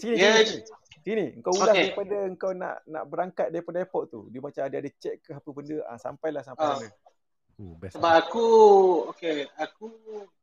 sini, 0.00 0.14
Dia- 0.16 0.40
sini, 0.40 0.64
sini. 1.04 1.24
Kau 1.44 1.52
ulas 1.52 1.76
Okey. 1.76 1.92
daripada 1.92 2.16
kau 2.34 2.52
nak 2.56 2.80
nak 2.88 3.04
berangkat 3.06 3.52
daripada 3.52 3.84
airport 3.84 4.04
tu. 4.08 4.20
Dia 4.32 4.40
macam 4.40 4.62
ada 4.64 4.76
ada 4.80 4.90
check 4.96 5.20
ke 5.20 5.30
apa 5.36 5.48
benda. 5.52 5.76
Ah, 5.84 5.98
sampailah 6.00 6.42
sampai 6.42 6.64
Ah. 6.64 6.76
sana. 6.80 6.88
Oh, 7.60 7.76
best. 7.76 7.92
Sebab 7.92 8.12
aku, 8.24 8.46
okay, 9.12 9.44
aku 9.60 9.92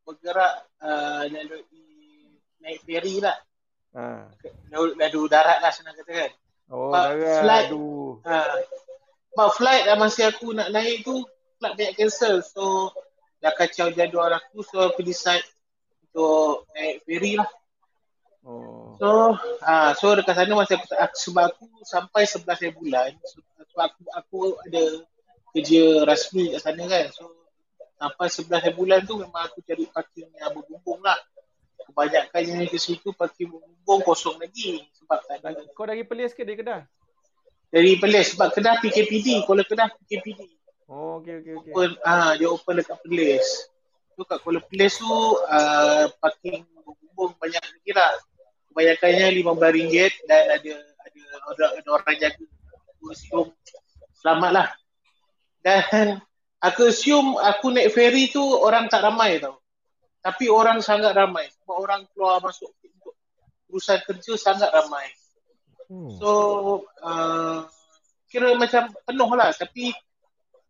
bergerak 0.05 0.69
uh, 0.85 1.25
melalui 1.25 1.65
naik 2.61 2.85
ferry 2.85 3.17
lah. 3.17 3.33
Ha. 3.97 4.29
Lalu, 4.69 4.93
lalu 5.01 5.21
darat 5.25 5.57
lah 5.57 5.73
senang 5.73 5.97
kata 5.97 6.13
kan. 6.13 6.31
Oh, 6.69 6.93
darat. 6.93 7.41
flight. 7.41 7.67
Aduh. 7.73 8.21
Ha. 8.21 8.61
Sebab 9.33 9.49
flight 9.49 9.83
dah 9.89 9.97
masa 9.97 10.29
aku 10.29 10.53
nak 10.53 10.69
naik 10.69 11.01
tu, 11.01 11.25
flight 11.57 11.73
banyak 11.73 11.97
cancel. 11.97 12.45
So, 12.45 12.93
dah 13.41 13.49
kacau 13.57 13.89
jadual 13.89 14.29
aku. 14.37 14.61
So, 14.61 14.85
aku 14.85 15.01
decide 15.01 15.41
untuk 16.05 16.69
naik 16.77 17.01
ferry 17.01 17.41
lah. 17.41 17.49
Oh. 18.47 18.95
So, 18.95 19.35
ah 19.67 19.91
so 19.91 20.15
dekat 20.15 20.39
sana 20.39 20.55
masa 20.55 20.79
aku, 20.79 20.87
aku 20.95 21.15
sebab 21.19 21.43
aku 21.51 21.67
sampai 21.83 22.23
11 22.23 22.47
hari 22.47 22.71
bulan 22.71 23.11
sebab 23.19 23.91
aku 23.91 24.01
aku 24.15 24.39
ada 24.63 25.03
kerja 25.51 26.07
rasmi 26.07 26.55
kat 26.55 26.63
sana 26.63 26.87
kan. 26.87 27.11
So 27.11 27.27
sampai 27.99 28.31
11 28.31 28.63
hari 28.63 28.75
bulan 28.79 29.03
tu 29.03 29.19
memang 29.19 29.51
aku 29.51 29.59
cari 29.67 29.83
parking 29.91 30.31
yang 30.39 30.55
berbumbung 30.55 31.03
lah. 31.03 31.19
Kebanyakannya 31.91 32.71
ke 32.71 32.79
situ 32.79 33.11
parking 33.11 33.51
berbumbung 33.51 33.99
kosong 34.07 34.39
lagi 34.39 34.79
sebab 34.95 35.19
tak 35.27 35.43
ada 35.43 35.67
Kau 35.75 35.83
dari 35.83 36.07
Perlis 36.07 36.31
ke 36.31 36.47
dari 36.47 36.55
Kedah? 36.55 36.87
dari 37.67 37.99
Perlis 37.99 38.31
sebab 38.31 38.55
Kedah 38.55 38.79
PKPD, 38.79 39.43
Kuala 39.43 39.67
Kedah 39.67 39.91
PKPD. 39.91 40.39
Oh, 40.87 41.19
okey 41.19 41.43
okey 41.43 41.51
okey. 41.51 41.71
Open 41.75 41.89
ah 42.07 42.31
dia 42.39 42.47
open 42.47 42.79
dekat 42.79 42.95
Perlis. 43.03 43.47
Tu 44.15 44.23
kat 44.23 44.39
Kuala 44.39 44.63
Perlis 44.63 44.95
tu 44.95 45.11
ah, 45.51 46.07
parking 46.23 46.63
berbumbung 46.63 47.35
banyak 47.43 47.59
lagi 47.59 47.91
lah. 47.91 48.15
Kebanyakannya 48.77 49.41
RM15 49.41 50.29
dan 50.29 50.43
ada 50.53 50.73
ada 50.77 51.21
orang 51.49 51.71
ada 51.81 51.89
orang 51.97 52.15
jaga. 52.21 52.45
Assume 53.09 53.49
selamat 54.21 54.51
lah. 54.53 54.69
Dan 55.65 56.21
aku 56.61 56.93
assume 56.93 57.41
aku 57.41 57.73
naik 57.73 57.89
ferry 57.89 58.29
tu 58.29 58.37
orang 58.45 58.85
tak 58.85 59.01
ramai 59.01 59.41
tau. 59.41 59.57
Tapi 60.21 60.45
orang 60.53 60.85
sangat 60.85 61.17
ramai. 61.17 61.49
Sebab 61.57 61.73
orang 61.73 62.05
keluar 62.13 62.37
masuk 62.37 62.69
untuk 62.85 63.17
urusan 63.73 63.97
kerja 64.05 64.37
sangat 64.37 64.69
ramai. 64.69 65.09
Hmm. 65.89 66.13
So 66.21 66.29
uh, 67.01 67.65
kira 68.29 68.53
macam 68.61 68.93
penuh 69.09 69.31
lah 69.33 69.57
tapi 69.57 69.89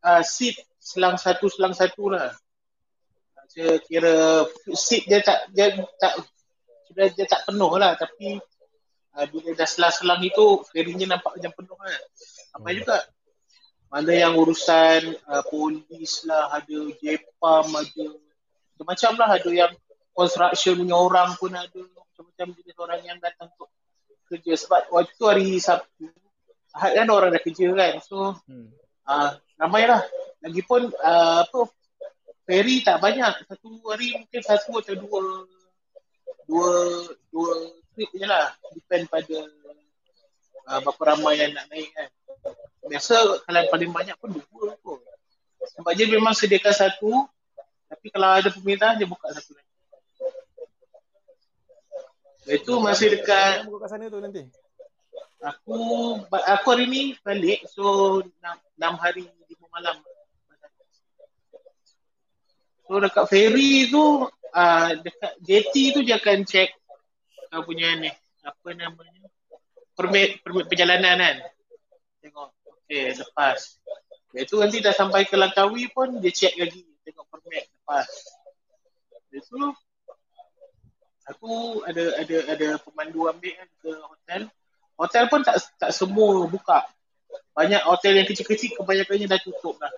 uh, 0.07 0.23
seat 0.23 0.55
selang 0.79 1.19
satu 1.19 1.51
selang 1.51 1.75
satu 1.75 2.07
lah. 2.07 2.31
Saya 3.51 3.83
kira 3.83 4.47
seat 4.71 5.11
dia 5.11 5.19
tak 5.19 5.51
dia 5.51 5.75
tak 5.99 6.23
dia, 6.95 7.05
dia 7.11 7.25
tak 7.27 7.47
penuh 7.47 7.71
lah 7.75 7.95
tapi 7.97 8.39
uh, 9.17 9.25
bila 9.31 9.49
dah 9.57 9.67
selang-selang 9.67 10.21
itu 10.21 10.61
ferry-nya 10.69 11.17
nampak 11.17 11.35
macam 11.39 11.51
penuh 11.57 11.75
kan. 11.75 12.01
Apa 12.57 12.67
Hmm. 12.69 12.77
juga. 12.77 12.97
Mana 13.87 14.11
yang 14.11 14.35
urusan 14.35 15.15
uh, 15.31 15.43
polis 15.47 16.27
lah, 16.27 16.51
ada 16.51 16.77
JPAM, 16.99 17.65
ada 17.71 18.05
macam-macam 18.75 19.11
lah, 19.15 19.29
ada 19.39 19.49
yang 19.49 19.71
construction 20.11 20.75
punya 20.83 20.97
orang 20.99 21.29
pun 21.39 21.55
ada, 21.55 21.81
macam-macam 21.87 22.47
jenis 22.59 22.77
orang 22.83 23.01
yang 23.07 23.17
datang 23.23 23.47
untuk 23.47 23.71
kerja. 24.27 24.53
Sebab 24.59 24.91
waktu 24.91 25.13
tu 25.15 25.25
hari 25.25 25.55
Sabtu 25.57 26.11
Ahad 26.75 26.93
kan 26.93 27.07
orang 27.09 27.31
dah 27.31 27.41
kerja 27.41 27.73
kan. 27.73 27.93
So 28.03 28.35
Hmm. 28.45 28.69
uh, 29.07 29.39
ramai 29.57 29.87
lah. 29.87 30.03
Lagipun 30.43 30.91
uh, 30.93 31.47
apa 31.47 31.59
ferry 32.43 32.83
tak 32.83 32.99
banyak. 32.99 33.47
Satu 33.47 33.81
hari 33.87 34.19
mungkin 34.19 34.41
satu 34.43 34.83
atau 34.83 34.93
dua 34.99 35.47
dua 36.47 36.71
dua 37.29 37.51
trip 37.93 38.09
je 38.15 38.25
lah 38.25 38.55
depend 38.73 39.05
pada 39.11 39.37
uh, 40.71 40.79
berapa 40.81 41.01
ramai 41.13 41.43
yang 41.43 41.51
nak 41.53 41.67
naik 41.69 41.91
kan 41.91 42.09
biasa 42.87 43.43
kalau 43.43 43.61
paling 43.67 43.91
banyak 43.91 44.15
pun 44.17 44.31
dua 44.31 44.73
kot 44.79 45.03
sebab 45.75 45.91
dia 45.93 46.07
memang 46.07 46.31
sediakan 46.31 46.71
satu 46.71 47.27
tapi 47.87 48.07
kalau 48.09 48.39
ada 48.39 48.47
permintaan 48.47 48.95
dia 48.95 49.07
buka 49.07 49.27
satu 49.35 49.51
lagi 49.53 49.67
itu 52.47 52.73
masih 52.79 53.11
dekat 53.11 53.67
Kau 53.67 53.75
kat 53.75 53.91
sana 53.91 54.07
tu 54.07 54.23
nanti. 54.23 54.47
Aku 55.43 55.79
aku 56.31 56.67
hari 56.71 56.87
ni 56.87 57.01
balik 57.19 57.67
so 57.67 58.19
6, 58.23 58.31
6 58.79 59.03
hari 59.03 59.27
5 59.27 59.75
malam. 59.75 59.99
So 62.87 63.03
dekat 63.03 63.27
ferry 63.27 63.91
tu 63.91 64.31
uh, 64.57 64.89
dekat 64.97 65.33
jetty 65.45 65.93
tu 65.93 66.01
dia 66.01 66.17
akan 66.17 66.41
check 66.43 66.73
kau 67.47 67.63
punya 67.63 67.95
ni 67.95 68.09
apa 68.43 68.69
namanya 68.73 69.23
permit 69.93 70.41
permit 70.41 70.65
perjalanan 70.67 71.17
kan. 71.17 71.37
Tengok 72.21 72.49
okey 72.65 73.17
lepas. 73.17 73.59
Lepas 74.33 74.45
tu 74.49 74.55
nanti 74.59 74.77
dah 74.83 74.93
sampai 74.93 75.25
ke 75.25 75.33
Langkawi 75.37 75.89
pun 75.93 76.17
dia 76.21 76.33
check 76.33 76.57
lagi 76.57 76.83
tengok 77.05 77.25
permit 77.29 77.65
lepas. 77.65 78.09
Lepas 79.31 79.45
tu 79.47 79.61
aku 81.27 81.83
ada 81.83 82.03
ada 82.23 82.37
ada 82.55 82.67
pemandu 82.83 83.25
ambil 83.25 83.53
kan 83.57 83.69
ke 83.81 83.91
hotel. 83.95 84.41
Hotel 84.97 85.23
pun 85.29 85.41
tak 85.45 85.57
tak 85.77 85.91
semua 85.93 86.45
buka. 86.45 86.85
Banyak 87.57 87.89
hotel 87.89 88.21
yang 88.21 88.27
kecil-kecil 88.29 88.77
kebanyakannya 88.77 89.25
dah 89.25 89.41
tutup 89.41 89.81
dah. 89.81 89.89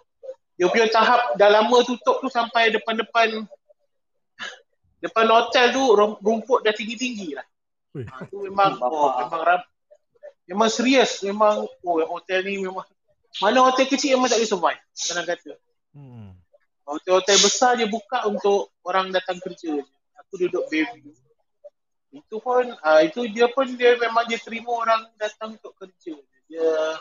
Dia 0.56 0.68
punya 0.68 0.88
tahap 0.91 1.36
dah 1.40 1.50
lama 1.52 1.78
tutup 1.84 2.24
tu 2.24 2.28
sampai 2.31 2.72
depan-depan 2.72 3.47
depan 5.00 5.26
hotel 5.32 5.72
tu 5.72 5.84
rum- 5.96 6.20
rumput 6.20 6.64
dah 6.64 6.76
tinggi-tinggi 6.76 7.36
lah. 7.36 7.48
Ui. 7.98 8.06
Ha, 8.06 8.28
tu 8.30 8.46
memang 8.46 8.78
oh, 8.84 9.16
memang 9.26 9.42
ram, 9.42 9.62
memang 10.46 10.70
serius 10.70 11.26
memang 11.26 11.66
oh 11.66 11.98
hotel 12.06 12.46
ni 12.46 12.62
memang 12.62 12.86
mana 13.42 13.66
hotel 13.66 13.88
kecil 13.90 14.20
memang 14.20 14.30
tak 14.30 14.40
boleh 14.42 14.52
survive. 14.52 14.82
Senang 14.94 15.26
kata. 15.26 15.58
Hmm. 15.94 16.38
Hotel-hotel 16.90 17.38
besar 17.38 17.78
dia 17.78 17.86
buka 17.86 18.26
untuk 18.26 18.74
orang 18.82 19.14
datang 19.14 19.38
kerja 19.38 19.78
je. 19.78 19.86
Aku 20.26 20.42
duduk 20.42 20.66
Bayview. 20.74 21.14
Itu 22.09 22.42
pun, 22.42 22.66
uh, 22.66 23.02
itu 23.06 23.30
dia 23.30 23.46
pun 23.54 23.70
dia 23.78 23.94
memang 23.94 24.26
dia 24.26 24.42
terima 24.42 24.74
orang 24.74 25.06
datang 25.22 25.54
untuk 25.54 25.78
kerja. 25.78 26.18
Dia 26.50 26.98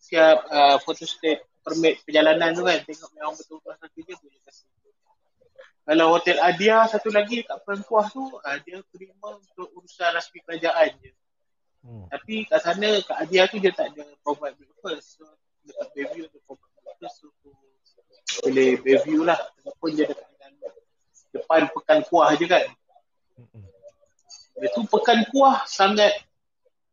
siap 0.00 0.48
uh, 0.48 0.76
photostat 0.80 1.44
permit 1.60 2.00
perjalanan 2.08 2.56
tu 2.56 2.64
kan. 2.64 2.80
Tengok 2.80 3.10
memang 3.12 3.36
betul-betul 3.36 3.70
datang 3.76 3.90
kerja 3.92 4.12
boleh 4.16 4.40
kasih. 4.48 4.68
Kalau 5.86 6.18
Hotel 6.18 6.42
Adia 6.42 6.82
satu 6.90 7.14
lagi 7.14 7.46
kat 7.46 7.62
Perempuah 7.62 8.10
tu, 8.10 8.26
uh, 8.26 8.56
dia 8.66 8.82
terima 8.90 9.38
untuk 9.38 9.70
urusan 9.78 10.10
rasmi 10.10 10.42
kerajaan 10.42 10.90
je. 10.98 11.14
Hmm. 11.86 12.10
Tapi 12.10 12.42
kat 12.50 12.58
sana, 12.58 12.98
kat 13.06 13.16
Adia 13.22 13.46
tu 13.46 13.62
dia 13.62 13.70
tak 13.70 13.94
ada 13.94 14.02
provide 14.26 14.58
breakfast. 14.58 15.22
So, 15.22 15.30
dekat 15.62 15.86
Bayview 15.94 16.26
tu 16.26 16.42
provide 16.42 16.74
breakfast. 16.82 17.22
So, 17.22 17.30
boleh 18.42 18.82
Bayview 18.82 19.22
lah. 19.22 19.38
Walaupun 19.62 19.88
dia 19.94 20.10
dekat 20.10 20.26
dalam 20.42 20.74
depan 21.30 21.62
Pekan 21.70 22.00
Kuah 22.10 22.34
je 22.34 22.46
kan. 22.50 22.66
Hmm. 23.38 23.66
Itu 24.58 24.82
Pekan 24.90 25.22
Kuah 25.30 25.62
sangat 25.70 26.18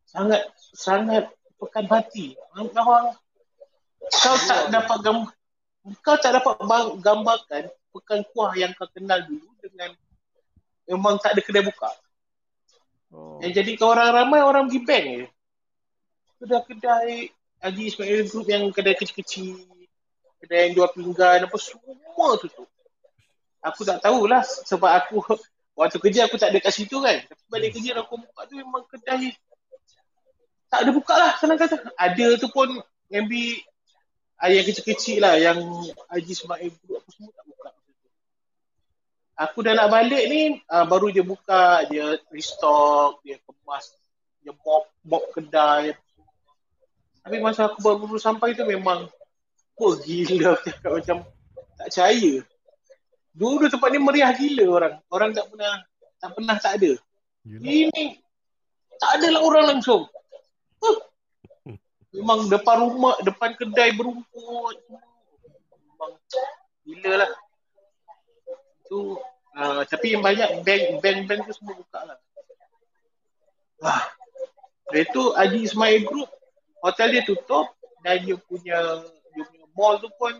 sangat 0.06 0.46
sangat 0.70 1.34
pekan 1.58 1.90
hati. 1.90 2.38
Kau 4.22 4.36
tak 4.46 4.70
dapat 4.70 4.98
gambar 5.02 5.34
kau 6.00 6.16
tak 6.16 6.40
dapat 6.40 6.56
gambarkan 7.04 7.68
Pekan 7.94 8.26
Kuah 8.32 8.56
yang 8.58 8.74
kau 8.74 8.88
kenal 8.90 9.22
dulu 9.22 9.52
dengan 9.62 9.94
memang 10.88 11.14
tak 11.20 11.38
ada 11.38 11.40
kedai 11.44 11.62
buka. 11.62 11.92
Oh. 13.14 13.38
Yang 13.38 13.62
jadi 13.62 13.70
kau 13.78 13.94
orang 13.94 14.10
ramai 14.10 14.40
orang 14.42 14.66
pergi 14.66 14.80
bank 14.82 15.04
je. 15.06 15.26
Kedai-kedai 16.42 17.30
Haji 17.62 17.82
Ismail 17.86 18.22
Group 18.28 18.46
yang 18.50 18.64
kedai 18.74 18.98
kecil-kecil, 18.98 19.64
kedai 20.42 20.68
yang 20.68 20.72
jual 20.76 20.90
pinggan 20.92 21.46
apa 21.46 21.56
semua 21.56 22.28
tutup. 22.42 22.68
Aku 23.64 23.86
tak 23.86 24.02
tahulah 24.02 24.42
sebab 24.42 24.90
aku 24.90 25.22
waktu 25.78 25.96
kerja 26.02 26.26
aku 26.26 26.36
tak 26.36 26.50
ada 26.50 26.58
kat 26.60 26.74
situ 26.74 26.98
kan. 26.98 27.22
Tapi 27.24 27.42
balik 27.48 27.78
kerja 27.78 28.02
aku 28.02 28.18
buka 28.18 28.40
tu 28.50 28.58
memang 28.58 28.82
kedai 28.90 29.32
tak 30.74 30.82
ada 30.82 30.90
buka 30.90 31.14
lah 31.14 31.32
senang 31.38 31.54
kata. 31.54 31.78
Ada 31.94 32.34
tu 32.42 32.50
pun 32.50 32.66
maybe 33.06 33.62
ah, 34.40 34.48
yang 34.50 34.64
kecil-kecil 34.66 35.18
lah 35.22 35.34
yang 35.38 35.58
Haji 36.10 36.32
Ismail 36.32 36.70
Group 36.82 37.00
apa 37.00 37.08
semua 37.14 37.30
tak 37.34 37.44
buka. 37.46 37.70
Aku 39.34 39.58
dah 39.66 39.74
nak 39.74 39.90
balik 39.90 40.24
ni 40.30 40.62
uh, 40.70 40.86
baru 40.86 41.10
dia 41.10 41.26
buka, 41.26 41.82
dia 41.90 42.14
restock, 42.30 43.18
dia 43.26 43.38
kemas, 43.42 43.98
dia 44.42 44.54
mop, 44.54 44.86
mop 45.02 45.24
kedai. 45.34 45.94
Tapi 47.24 47.36
masa 47.40 47.66
aku 47.66 47.80
baru 47.80 48.20
sampai 48.20 48.54
tu 48.54 48.62
memang 48.68 49.08
oh 49.80 49.92
gila 49.98 50.54
aku 50.54 50.70
cakap 50.70 50.92
macam 50.92 51.16
tak 51.74 51.88
percaya. 51.90 52.32
Dulu 53.34 53.66
tempat 53.66 53.88
ni 53.90 53.98
meriah 53.98 54.30
gila 54.30 54.64
orang. 54.70 54.94
Orang 55.10 55.30
tak 55.34 55.50
pernah 55.50 55.82
tak 56.22 56.30
pernah 56.36 56.56
tak 56.60 56.72
ada. 56.78 56.92
Ini 57.44 58.22
tak 59.00 59.10
ada 59.18 59.26
lah 59.34 59.42
orang 59.42 59.64
langsung. 59.76 60.06
Huh. 60.78 60.98
Memang 62.14 62.46
depan 62.46 62.76
rumah, 62.78 63.18
depan 63.26 63.58
kedai 63.58 63.90
berumput. 63.98 64.76
Memang 65.90 66.12
gila 66.86 67.12
lah. 67.26 67.30
Tu 68.86 69.18
uh, 69.58 69.82
tapi 69.90 70.14
yang 70.14 70.22
banyak 70.22 70.62
bank 70.62 71.02
bank 71.02 71.18
bank 71.26 71.40
tu 71.50 71.52
semua 71.58 71.74
buka 71.74 72.00
lah. 72.06 72.18
Wah, 73.82 74.02
Lepas 74.94 75.10
tu 75.10 75.22
Haji 75.34 75.58
Ismail 75.64 76.06
Group 76.06 76.30
hotel 76.84 77.16
dia 77.16 77.22
tutup 77.24 77.72
dan 78.04 78.20
dia 78.22 78.36
punya 78.36 78.78
dia 79.32 79.42
punya 79.48 79.66
mall 79.72 79.96
tu 79.98 80.12
pun 80.20 80.36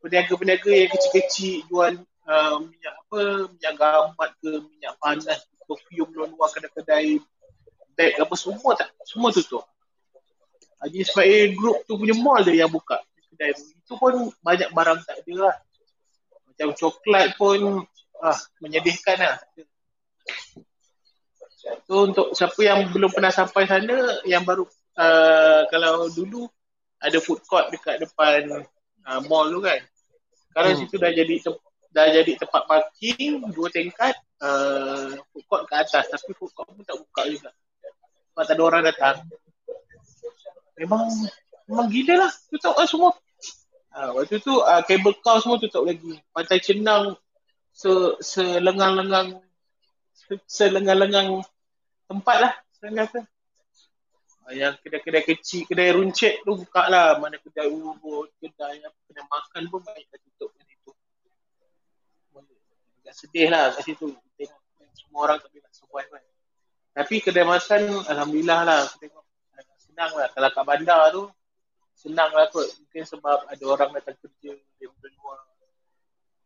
peniaga-peniaga 0.00 0.72
yang 0.72 0.90
kecil-kecil 0.90 1.68
jual 1.68 1.92
uh, 2.26 2.56
minyak 2.64 2.94
apa 3.06 3.20
minyak 3.52 3.74
gambat 3.76 4.30
ke 4.40 4.50
minyak 4.72 4.94
panas 4.98 5.44
perfume 5.68 6.10
luar-luar 6.16 6.48
kedai-kedai 6.56 7.20
beg 7.92 8.16
apa 8.16 8.34
semua 8.34 8.72
tak 8.72 8.88
semua 9.04 9.28
tutup 9.30 9.68
Haji 10.78 10.98
Ismail 11.02 11.58
Group 11.58 11.82
tu 11.86 11.98
punya 11.98 12.14
mall 12.14 12.46
dia 12.46 12.66
yang 12.66 12.70
buka 12.70 13.02
kedai 13.34 13.54
tu. 13.54 13.62
Itu 13.74 13.94
pun 13.98 14.30
banyak 14.42 14.70
barang 14.74 14.98
tak 15.06 15.16
ada 15.22 15.34
lah. 15.46 15.56
Macam 16.50 16.68
coklat 16.74 17.38
pun 17.38 17.86
ah 18.18 18.38
menyedihkan 18.58 19.18
lah. 19.18 19.36
So 21.86 22.10
untuk 22.10 22.34
siapa 22.34 22.58
yang 22.62 22.90
belum 22.90 23.10
pernah 23.14 23.30
sampai 23.30 23.66
sana, 23.66 24.22
yang 24.26 24.42
baru 24.42 24.66
uh, 24.98 25.62
kalau 25.70 26.10
dulu 26.10 26.46
ada 26.98 27.18
food 27.22 27.42
court 27.46 27.70
dekat 27.70 28.02
depan 28.02 28.66
uh, 29.06 29.20
mall 29.30 29.46
tu 29.50 29.62
kan. 29.62 29.78
Sekarang 30.50 30.72
hmm. 30.74 30.80
situ 30.82 30.94
dah 30.98 31.12
jadi 31.14 31.34
dah 31.88 32.06
jadi 32.10 32.32
tempat 32.36 32.62
parking 32.68 33.48
dua 33.54 33.68
tingkat 33.70 34.14
uh, 34.42 35.14
food 35.30 35.44
court 35.46 35.62
ke 35.66 35.74
atas 35.78 36.06
tapi 36.10 36.34
food 36.34 36.50
court 36.54 36.70
pun 36.70 36.82
tak 36.82 36.98
buka 36.98 37.22
juga. 37.30 37.50
Sebab 38.34 38.44
tak 38.46 38.54
ada 38.54 38.62
orang 38.62 38.82
datang 38.86 39.16
memang 40.78 41.10
memang 41.66 41.86
gila 41.90 42.14
lah 42.26 42.30
tutup 42.48 42.74
lah 42.78 42.86
semua. 42.86 43.10
Ha, 43.92 44.14
waktu 44.14 44.38
tu 44.38 44.54
uh, 44.62 44.82
cable 44.86 45.16
car 45.20 45.42
semua 45.42 45.58
tutup 45.58 45.82
lagi. 45.82 46.22
Pantai 46.30 46.62
Cenang 46.62 47.18
se 47.74 47.90
selengang-lengang 48.22 49.42
selengang-lengang 50.46 51.42
tempat 52.06 52.36
lah 52.38 52.52
saya 52.78 53.04
kata. 53.04 53.20
Uh, 54.48 54.54
yang 54.54 54.78
kedai-kedai 54.80 55.24
kecil, 55.26 55.66
kedai 55.66 55.92
runcit 55.92 56.40
tu 56.46 56.56
buka 56.56 56.86
lah. 56.86 57.18
Mana 57.18 57.36
kedai 57.42 57.68
urut, 57.68 58.30
kedai 58.38 58.80
apa, 58.80 58.98
kedai 59.10 59.24
makan 59.26 59.62
pun 59.68 59.80
banyak 59.82 60.06
dah 60.08 60.20
tutup 60.24 60.50
kat 60.56 60.64
situ. 60.72 60.90
Agak 63.02 63.14
sedih 63.18 63.48
lah 63.50 63.74
kat 63.74 63.82
situ. 63.82 64.06
Tengok 64.38 64.60
semua 64.94 65.20
orang 65.26 65.38
tak 65.42 65.50
boleh 65.52 65.62
nak 65.66 65.74
survive 65.74 66.08
kan. 66.12 66.22
Tapi 66.98 67.14
kedai 67.22 67.44
makan, 67.44 67.82
Alhamdulillah 68.08 68.60
lah. 68.64 68.82
Tengok 68.96 69.27
senang 69.98 70.14
lah. 70.14 70.30
Kalau 70.30 70.48
kat 70.54 70.62
bandar 70.62 71.00
tu, 71.10 71.26
senang 71.98 72.30
lah 72.30 72.46
kot. 72.54 72.70
Mungkin 72.78 73.02
sebab 73.02 73.50
ada 73.50 73.64
orang 73.66 73.90
datang 73.98 74.14
kerja 74.22 74.54
dari 74.54 75.16
luar. 75.18 75.42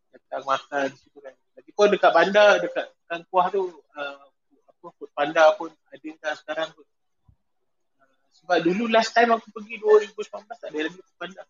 Datang 0.09 0.49
makan 0.49 0.89
situ 0.97 1.21
kan. 1.21 1.37
Lagipun 1.61 1.93
dekat 1.93 2.13
bandar, 2.17 2.65
dekat 2.65 2.89
Kang 3.05 3.29
Kuah 3.29 3.53
tu, 3.53 3.69
uh, 3.69 4.25
apa, 4.73 4.87
food 4.97 5.13
panda 5.13 5.53
pun 5.61 5.69
ada 5.69 6.09
dah 6.25 6.33
sekarang 6.33 6.73
tu. 6.73 6.81
Uh, 8.01 8.17
sebab 8.41 8.65
dulu 8.65 8.89
last 8.89 9.13
time 9.13 9.37
aku 9.37 9.45
pergi 9.53 9.77
2019 9.85 10.49
tak 10.49 10.69
ada 10.73 10.79
lagi 10.89 10.97
food 10.97 11.19
panda. 11.21 11.45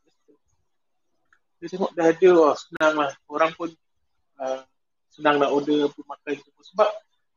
Dia 1.62 1.66
tengok 1.70 1.94
dah 1.94 2.06
ada 2.10 2.30
wah, 2.34 2.54
senang 2.58 2.94
lah. 2.98 3.12
Orang 3.30 3.54
pun 3.54 3.70
uh, 4.42 4.66
senang 5.06 5.38
nak 5.38 5.54
order 5.54 5.86
pun 5.94 6.02
makan 6.02 6.34
tu. 6.34 6.50
Sebab 6.74 6.90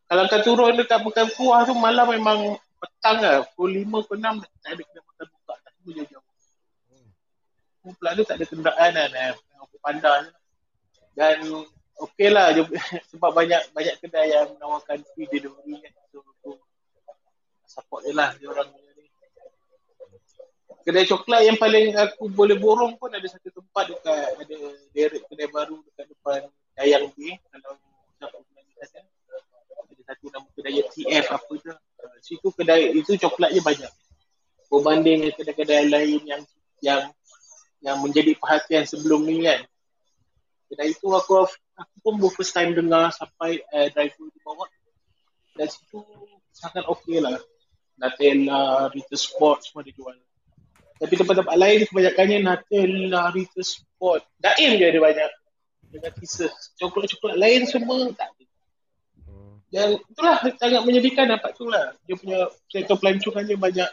kalau 0.09 0.25
kau 0.25 0.41
turun 0.41 0.73
dekat 0.73 1.06
Pekan 1.06 1.29
Kuah 1.38 1.69
tu 1.69 1.77
malam 1.77 2.09
memang 2.09 2.57
petang 3.05 3.21
lah, 3.21 3.45
pukul 3.53 3.69
lima 3.69 4.01
ke 4.01 4.13
enam 4.17 4.41
tak 4.41 4.49
ada 4.65 4.81
kena 4.81 5.01
makan 5.05 5.25
buka, 5.29 5.53
tak 5.61 5.71
semua 5.77 5.91
jauh-jauh. 5.93 6.25
Hmm. 6.89 7.93
Pula 7.93 8.09
tu 8.17 8.23
tak 8.25 8.35
ada 8.41 8.45
kenderaan 8.49 8.91
kan, 8.97 9.11
eh, 9.13 9.33
aku 9.61 9.77
pandang 9.77 10.23
Dan 11.13 11.37
okey 12.01 12.29
lah, 12.33 12.49
sebab 13.13 13.29
banyak 13.29 13.61
banyak 13.77 13.95
kedai 14.01 14.33
yang 14.33 14.57
menawarkan 14.57 15.05
free 15.13 15.29
delivery 15.29 15.85
kan. 15.85 15.93
So, 16.09 16.25
support 17.69 18.09
dia 18.09 18.17
lah, 18.17 18.33
dia 18.41 18.49
orang 18.49 18.73
ni. 18.73 19.05
Kedai 20.81 21.05
coklat 21.05 21.45
yang 21.45 21.61
paling 21.61 21.93
aku 21.93 22.25
boleh 22.33 22.57
borong 22.57 22.97
pun 22.97 23.13
ada 23.13 23.25
satu 23.29 23.53
tempat 23.53 23.85
dekat, 23.85 24.33
ada 24.33 24.57
derek 24.97 25.29
kedai 25.29 25.49
baru 25.53 25.77
dekat 25.93 26.09
depan 26.09 26.41
Dayang 26.73 27.13
B. 27.13 27.37
Kalau 27.53 27.77
siapa 28.17 28.33
pernah 28.33 28.65
ada 28.65 30.01
satu 30.09 30.25
nama 30.33 30.47
kedai 30.57 30.81
TF 30.89 31.25
apa 31.29 31.53
tu 31.53 31.69
situ 32.21 32.47
kedai 32.53 32.93
itu 32.93 33.17
coklatnya 33.17 33.61
banyak. 33.61 33.91
Berbanding 34.69 35.29
dengan 35.29 35.35
kedai-kedai 35.37 35.85
lain 35.87 36.21
yang 36.25 36.41
yang 36.81 37.01
yang 37.81 37.97
menjadi 38.01 38.33
perhatian 38.37 38.83
sebelum 38.89 39.23
ni 39.25 39.45
kan. 39.45 39.61
Kedai 40.71 40.93
itu 40.93 41.07
aku 41.11 41.45
aku 41.77 41.95
pun 42.01 42.17
first 42.33 42.55
time 42.55 42.73
dengar 42.73 43.13
sampai 43.13 43.61
uh, 43.71 43.87
driver 43.93 44.25
di 44.29 44.39
bawah 44.41 44.67
dan 45.55 45.67
situ 45.69 46.01
sangat 46.51 46.83
okey 46.87 47.21
lah. 47.21 47.37
Nutella, 47.95 48.91
Rita 48.91 49.15
Sport 49.15 49.63
semua 49.63 49.79
dijual 49.79 50.19
tapi 50.95 51.13
tempat-tempat 51.19 51.55
lain 51.59 51.79
kebanyakannya 51.91 52.39
Nutella, 52.39 53.27
Rita 53.35 53.61
Sport. 53.61 54.23
Daim 54.39 54.79
je 54.79 54.85
ada 54.87 54.99
banyak. 55.03 55.31
Dengan 55.91 56.11
kisah. 56.15 56.51
Coklat-coklat 56.79 57.35
lain 57.35 57.67
semua 57.67 58.11
tak 58.15 58.31
ada 58.31 58.43
dan 59.75 60.00
itulah 60.00 60.39
sangat 60.56 60.81
menyedihkan 60.88 61.27
dapat 61.27 61.51
tu 61.51 61.68
lah. 61.68 61.92
Dia 62.07 62.16
punya 62.16 62.48
sektor 62.72 62.95
pelancongan 62.95 63.44
dia 63.44 63.60
banyak 63.60 63.92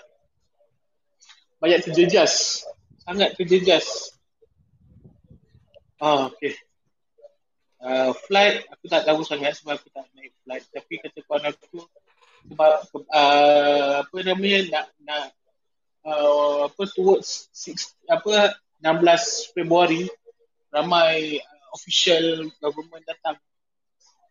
banyak 1.59 1.81
terjejas. 1.83 2.63
Sangat 3.03 3.35
terjejas. 3.35 4.15
Ah, 5.99 6.31
okay. 6.31 6.55
Uh, 7.83 8.15
flight, 8.15 8.63
aku 8.71 8.87
tak 8.87 9.03
tahu 9.11 9.27
sangat 9.27 9.59
sebab 9.59 9.75
aku 9.75 9.91
tak 9.91 10.07
naik 10.15 10.31
flight. 10.47 10.63
Tapi 10.71 11.03
kata 11.03 11.19
kawan 11.27 11.51
aku, 11.51 11.83
sebab 12.47 12.73
uh, 13.11 14.07
apa 14.07 14.17
namanya, 14.23 14.59
nak, 14.71 14.87
nak 15.03 15.25
uh, 16.07 16.71
apa 16.71 16.83
towards 16.95 17.51
six, 17.51 17.99
apa 18.07 18.55
16 18.79 19.51
Februari, 19.51 20.07
ramai 20.71 21.43
uh, 21.43 21.67
official 21.75 22.47
government 22.63 23.03
datang 23.03 23.35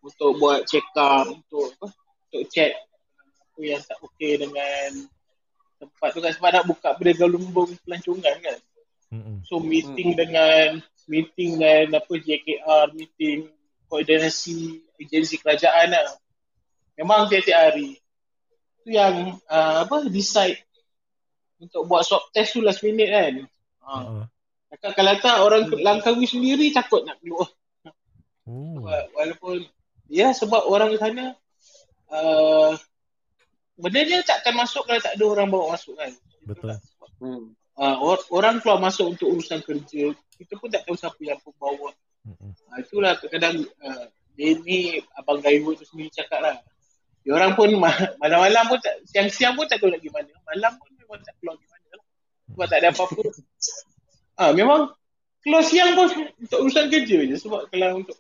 untuk 0.02 0.38
buat 0.42 0.66
check 0.66 0.86
up 0.98 1.30
untuk 1.30 1.74
apa 1.78 1.88
untuk 2.30 2.44
check 2.50 2.74
apa 2.74 3.60
yang 3.62 3.82
tak 3.82 3.98
okey 4.02 4.42
dengan 4.42 4.90
tempat 5.78 6.10
tu 6.14 6.20
kan. 6.22 6.32
Sebab 6.34 6.50
nak 6.54 6.66
buka 6.66 6.90
berdegar 6.98 7.30
lumbung 7.30 7.74
pelancongan 7.86 8.36
kan. 8.42 8.58
So 9.44 9.60
meeting 9.60 10.16
mm. 10.16 10.18
dengan 10.18 10.68
meeting 11.12 11.60
dengan 11.60 12.00
apa 12.00 12.14
JKR 12.16 12.96
meeting 12.96 13.52
koordinasi 13.92 14.80
agensi 15.04 15.36
kerajaan 15.36 15.92
lah. 15.92 16.16
Memang 16.96 17.28
tiap-tiap 17.28 17.60
hari. 17.60 18.00
Tu 18.88 18.96
yang 18.96 19.36
uh, 19.52 19.84
apa 19.84 20.08
decide 20.08 20.64
untuk 21.60 21.86
buat 21.92 22.08
swab 22.08 22.32
test 22.32 22.56
tu 22.56 22.64
last 22.64 22.82
minute 22.82 23.12
kan. 23.12 23.34
Uh-huh. 23.82 24.24
kalau 24.96 25.14
tak 25.20 25.38
orang 25.44 25.68
Langkawi 25.84 26.24
sendiri 26.24 26.72
takut 26.72 27.04
nak 27.04 27.20
keluar. 27.20 27.52
Oh. 28.48 28.88
Walaupun 28.88 29.68
Ya 30.12 30.36
sebab 30.36 30.68
orang 30.68 30.92
di 30.92 31.00
sana 31.00 31.40
uh, 32.12 32.76
benda 33.80 34.02
dia 34.04 34.20
takkan 34.28 34.60
masuk 34.60 34.84
kalau 34.84 35.00
tak 35.00 35.16
ada 35.16 35.24
orang 35.24 35.48
bawa 35.48 35.80
masuk 35.80 35.96
kan. 35.96 36.12
Betul. 36.44 36.76
Hmm. 37.24 37.56
Uh, 37.80 37.98
or- 38.04 38.28
orang 38.36 38.60
keluar 38.60 38.84
masuk 38.84 39.16
untuk 39.16 39.32
urusan 39.32 39.64
kerja, 39.64 40.12
kita 40.36 40.54
pun 40.60 40.68
tak 40.68 40.84
tahu 40.84 41.00
siapa 41.00 41.18
yang 41.24 41.40
pembawa. 41.40 41.96
Hmm. 42.28 42.52
Uh, 42.52 42.78
itulah 42.84 43.16
kadang-kadang 43.24 43.64
uh, 43.82 44.06
ni 44.36 45.00
abang 45.16 45.40
driver 45.40 45.80
tu 45.80 45.88
sendiri 45.88 46.12
cakap 46.12 46.44
lah. 46.44 46.60
Dia 47.24 47.38
orang 47.38 47.56
pun 47.56 47.72
malam-malam 47.78 48.68
pun 48.68 48.82
tak, 48.84 49.00
siang-siang 49.08 49.56
pun 49.56 49.64
tak 49.70 49.80
tahu 49.80 49.94
nak 49.94 50.04
pergi 50.04 50.12
mana. 50.12 50.34
Malam 50.52 50.72
pun 50.76 50.88
memang 50.98 51.20
tak 51.24 51.34
keluar 51.40 51.56
pergi 51.56 51.70
mana 51.72 51.88
lah. 51.96 52.06
Sebab 52.52 52.66
tak 52.68 52.78
ada 52.84 52.90
apa-apa. 52.92 53.24
Ah, 54.40 54.50
uh, 54.50 54.58
memang 54.58 54.90
keluar 55.46 55.62
siang 55.62 55.94
pun 55.94 56.08
untuk 56.42 56.66
urusan 56.66 56.90
kerja 56.90 57.30
je. 57.30 57.36
Sebab 57.38 57.70
kalau 57.70 58.02
untuk 58.02 58.18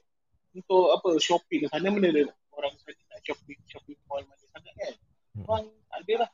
untuk 0.52 0.92
apa 0.92 1.10
shopping 1.18 1.68
sana 1.72 1.88
mana 1.88 2.12
ada 2.12 2.24
orang 2.56 2.74
sana 2.84 3.02
nak 3.12 3.20
shopping 3.24 3.60
shopping 3.68 3.98
mall 4.08 4.24
mana 4.24 4.46
sangat 4.52 4.74
kan 4.76 4.94
hmm. 5.38 5.46
orang 5.48 5.64
tak 5.88 6.00
ada 6.04 6.14
lah 6.26 6.30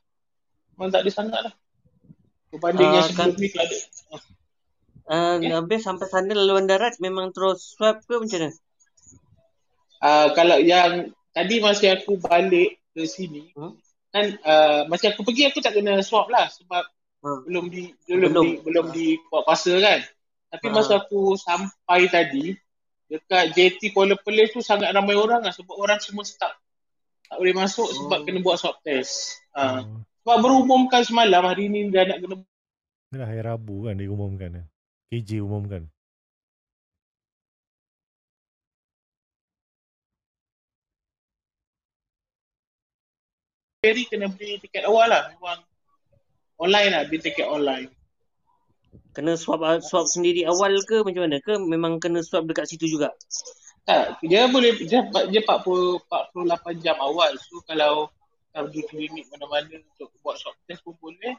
orang 0.77 0.89
tak 0.89 1.01
ada 1.05 1.11
sangat 1.13 1.41
lah 1.45 1.53
berbanding 2.49 2.89
uh, 2.89 2.95
yang 2.97 3.05
sebelum 3.05 3.31
kan, 3.33 3.41
ni 3.41 3.47
tak 3.53 3.63
ada 3.65 3.77
uh. 4.15 4.23
Uh, 5.07 5.39
okay. 5.39 5.55
Habis 5.55 5.87
sampai 5.87 6.07
sana 6.11 6.35
laluan 6.35 6.67
darat 6.67 6.99
memang 6.99 7.31
terus 7.31 7.79
swab 7.79 8.03
ke 8.03 8.19
macam 8.19 8.43
mana? 8.43 8.51
Uh, 10.03 10.27
kalau 10.35 10.59
yang 10.59 11.15
tadi 11.31 11.63
masa 11.63 11.95
aku 11.95 12.19
balik 12.19 12.83
ke 12.91 13.07
sini 13.07 13.55
hmm? 13.55 13.71
kan 14.11 14.35
uh, 14.43 14.81
masa 14.91 15.15
aku 15.15 15.23
pergi 15.23 15.47
aku 15.47 15.63
tak 15.63 15.79
kena 15.79 16.03
swab 16.03 16.27
lah 16.27 16.51
sebab 16.51 16.83
hmm. 17.23 17.39
belum 17.47 17.65
di 17.71 17.87
belum, 18.03 18.19
belum 18.19 18.43
di 18.43 18.51
belum 18.67 18.85
di 18.91 19.07
buat 19.31 19.47
puasa 19.47 19.79
kan. 19.79 20.03
Tapi 20.51 20.65
hmm. 20.67 20.75
masa 20.75 20.99
aku 20.99 21.39
sampai 21.39 22.11
tadi 22.11 22.51
dekat 23.07 23.55
JT 23.55 23.95
Kuala 23.95 24.19
Perlis 24.19 24.51
tu 24.51 24.59
sangat 24.59 24.91
ramai 24.91 25.15
orang 25.15 25.43
lah 25.43 25.55
sebab 25.55 25.75
orang 25.79 25.99
semua 26.03 26.27
stuck. 26.27 26.53
Tak 27.27 27.37
boleh 27.39 27.55
masuk 27.55 27.87
sebab 27.91 28.19
oh. 28.19 28.23
kena 28.23 28.39
buat 28.39 28.59
swab 28.59 28.79
test. 28.83 29.43
Ha. 29.55 29.83
Oh. 29.83 30.03
Sebab 30.23 30.37
berumumkan 30.43 31.03
semalam 31.07 31.43
hari 31.43 31.71
ni 31.71 31.87
dah 31.91 32.03
nak 32.03 32.19
kena 32.23 32.35
Dah 33.07 33.23
hari 33.23 33.39
Rabu 33.39 33.87
kan 33.87 33.95
dia 33.95 34.11
umumkan. 34.11 34.67
KJ 35.07 35.39
umumkan. 35.39 35.87
Ferry 43.79 44.03
kena 44.11 44.27
beli 44.27 44.59
tiket 44.59 44.83
awal 44.83 45.07
lah. 45.07 45.31
Memang 45.31 45.63
online 46.59 46.89
lah, 46.91 47.01
bin 47.07 47.23
tiket 47.23 47.47
online. 47.47 47.87
Kena 49.15 49.33
swab 49.33 49.65
swab 49.81 50.05
sendiri 50.05 50.45
awal 50.45 50.77
ke 50.85 51.01
macam 51.01 51.25
mana? 51.25 51.41
Ke 51.41 51.57
memang 51.57 51.97
kena 51.97 52.21
swab 52.21 52.45
dekat 52.45 52.69
situ 52.69 52.85
juga? 52.85 53.09
Tak, 53.87 54.19
dia 54.21 54.45
boleh 54.51 54.77
dia, 54.83 55.01
dia 55.31 55.41
40 55.41 56.03
48 56.05 56.83
jam 56.85 56.97
awal. 57.01 57.33
So 57.39 57.63
kalau 57.65 58.11
kau 58.53 58.63
pergi 58.67 58.83
klinik 58.89 59.25
mana-mana 59.33 59.79
untuk 59.79 60.11
buat 60.21 60.37
swab 60.37 60.53
test 60.69 60.85
pun 60.85 60.93
boleh. 61.01 61.33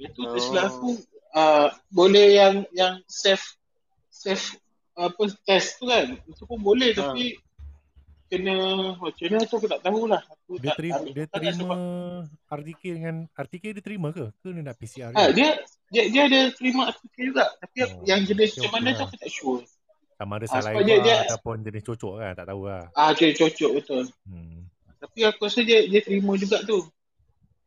Itu 0.00 0.24
Oh. 0.24 0.32
tersilap 0.32 0.72
aku 0.72 0.98
uh, 1.36 1.68
boleh 1.92 2.26
yang 2.38 2.54
yang 2.72 2.94
safe 3.06 3.44
safe 4.08 4.56
apa 4.96 5.22
test 5.44 5.80
tu 5.80 5.88
kan. 5.88 6.16
Itu 6.28 6.48
pun 6.48 6.60
boleh 6.60 6.96
Ha. 6.96 7.12
tapi 7.12 7.36
kena 8.32 8.56
macam 8.96 9.26
mana 9.28 9.44
tu 9.44 9.54
aku 9.60 9.68
tak 9.68 9.80
tahulah. 9.84 10.22
Aku 10.24 10.56
Dia 10.56 10.72
tak 10.72 10.76
terima, 10.80 10.96
ambil 10.96 11.12
dia 11.12 11.24
tak 11.28 11.38
terima 11.38 11.56
sebab 11.60 11.78
RTK 12.48 12.82
dengan 12.96 13.14
RTK 13.28 13.64
dia 13.76 13.82
terima 13.84 14.08
ke? 14.08 14.24
Ke 14.40 14.48
dia 14.48 14.62
nak 14.64 14.76
PCR 14.80 15.10
Ah, 15.12 15.28
je? 15.28 15.36
dia 15.36 15.48
dia 15.92 16.02
dia 16.08 16.22
ada 16.24 16.40
terima 16.56 16.88
artikel 16.88 17.24
juga 17.28 17.44
tapi 17.60 17.78
Oh, 17.84 18.00
yang 18.08 18.24
jenis 18.24 18.48
okay, 18.50 18.58
macam 18.58 18.70
mana 18.72 18.88
okay 18.88 18.92
tu 18.92 18.96
lah. 18.96 19.06
aku 19.06 19.16
tak 19.20 19.30
sure. 19.30 19.60
Sama 20.16 20.32
ada 20.32 20.44
Ah, 20.44 20.48
sebab 20.48 20.62
saliva 20.64 20.80
dia, 20.82 20.96
dia 20.98 21.16
ataupun 21.26 21.56
jenis 21.60 21.82
cocok 21.84 22.14
kan, 22.16 22.32
tak 22.32 22.46
tahu 22.48 22.62
lah. 22.64 22.82
ah 22.94 23.10
dia 23.12 23.28
cocok 23.30 23.70
betul. 23.76 24.04
Hmm. 24.24 24.58
Tapi 24.96 25.18
aku 25.22 25.40
rasa 25.44 25.60
dia 25.60 25.78
dia 25.84 26.00
terima 26.00 26.32
juga 26.34 26.58
tu. 26.64 26.78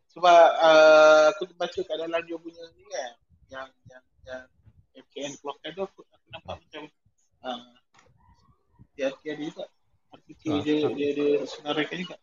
Sebab 0.09 0.41
uh, 0.57 1.23
aku 1.29 1.51
baca 1.53 1.75
kat 1.77 1.95
dalam 1.95 2.21
dia 2.23 2.35
punya 2.35 2.63
ni 2.73 2.83
kan 2.87 3.11
yang 3.45 3.67
yang 3.85 4.03
yang 4.23 4.43
MKN 4.95 5.31
keluarkan 5.37 5.69
tu 5.71 5.81
aku, 5.83 6.01
aku 6.07 6.27
nampak 6.31 6.55
macam 6.57 6.83
uh, 7.43 7.75
dia 8.95 9.11
dia 9.21 9.35
dia 9.35 9.45
juga 9.45 9.67
artikel 10.25 10.57
Ah, 10.57 10.61
dia, 10.65 10.75
aku, 10.81 10.97
dia 10.97 11.09
dia 11.13 11.29
senaraikan 11.45 11.97
juga. 12.01 12.15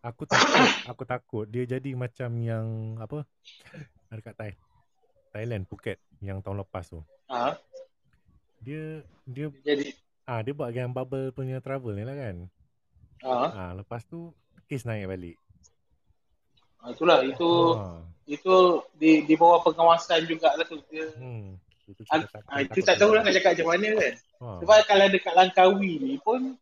aku 0.00 0.22
takut, 0.28 0.68
aku 0.84 1.02
takut 1.04 1.44
dia 1.48 1.64
jadi 1.68 1.90
macam 1.96 2.30
yang 2.40 2.96
apa? 3.00 3.24
Dekat 4.08 4.34
Thai, 4.38 4.52
Thailand, 5.34 5.66
Phuket 5.68 5.98
yang 6.24 6.40
tahun 6.40 6.64
lepas 6.64 6.88
tu. 6.88 7.00
Ah 7.28 7.52
Dia 8.64 9.04
dia 9.28 9.52
jadi 9.60 9.92
ah 10.24 10.40
dia 10.40 10.56
buat 10.56 10.72
yang 10.72 10.92
bubble 10.92 11.28
punya 11.36 11.60
travel 11.60 11.92
ni 11.92 12.04
lah 12.08 12.16
kan. 12.16 12.36
ah 13.24 13.52
Ah 13.52 13.70
lepas 13.76 14.04
tu 14.08 14.32
kes 14.68 14.88
naik 14.88 15.04
balik. 15.08 15.36
ah, 16.80 16.88
itulah 16.92 17.18
itu 17.24 17.48
Ah, 17.76 18.00
itu 18.24 18.54
di 18.96 19.20
di 19.28 19.34
bawah 19.36 19.60
pengawasan 19.60 20.24
jugalah 20.24 20.64
tu 20.64 20.80
dia 20.88 21.04
hmm. 21.12 21.60
Itu 21.84 22.00
ah, 22.08 22.24
ah, 22.48 22.60
itu 22.64 22.80
tak 22.80 22.96
tahu 22.96 23.12
lah 23.12 23.20
nak 23.20 23.34
cakap 23.36 23.60
macam 23.60 23.68
mana 23.76 23.88
kan. 24.00 24.14
Ah, 24.40 24.56
Sebab 24.64 24.78
kalau 24.88 25.06
dekat 25.12 25.32
Langkawi 25.36 25.92
ni 26.00 26.16
pun 26.16 26.56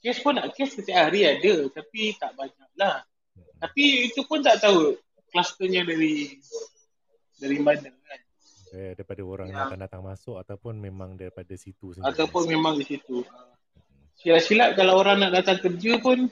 kes 0.00 0.20
pun 0.20 0.36
nak 0.36 0.52
kes 0.52 0.76
setiap 0.80 1.08
hari 1.08 1.24
ada 1.28 1.68
tapi 1.72 2.12
tak 2.20 2.36
banyak 2.36 2.70
lah. 2.76 3.00
hmm. 3.36 3.56
Tapi 3.60 3.84
itu 4.12 4.20
pun 4.28 4.44
tak 4.44 4.60
tahu 4.60 4.96
klusternya 5.32 5.84
dari 5.88 6.36
dari 7.40 7.58
mana 7.60 7.88
kan. 7.88 8.20
Eh, 8.70 8.94
daripada 8.94 9.20
orang 9.26 9.50
yang 9.50 9.58
Ya. 9.58 9.62
datang-datang 9.66 10.02
masuk 10.06 10.36
ataupun 10.38 10.78
memang 10.78 11.18
daripada 11.18 11.50
situ 11.58 11.90
sendiri. 11.90 12.06
Ataupun 12.06 12.46
memang 12.46 12.78
di 12.78 12.86
situ. 12.86 13.26
Silap-silap 14.14 14.78
kalau 14.78 15.00
orang 15.00 15.24
nak 15.26 15.32
datang 15.42 15.58
kerja 15.58 15.98
pun 15.98 16.30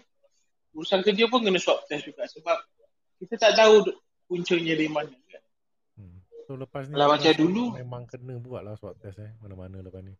urusan 0.76 1.02
kerja 1.02 1.26
pun 1.26 1.42
kena 1.42 1.58
swab 1.58 1.82
test 1.90 2.06
juga 2.06 2.28
sebab 2.30 2.54
kita 3.18 3.34
tak 3.40 3.58
tahu 3.58 3.82
puncanya 4.30 4.78
dari 4.78 4.86
mana. 4.86 5.17
So 6.48 6.56
lepas 6.56 6.88
ni 6.88 6.96
Kalau 6.96 7.12
macam 7.12 7.32
dulu 7.36 7.76
memang 7.76 8.08
kena 8.08 8.40
buat 8.40 8.64
lah 8.64 8.72
swab 8.74 8.96
test 8.96 9.20
eh 9.20 9.36
mana-mana 9.44 9.84
lepas 9.84 10.00
ni. 10.00 10.16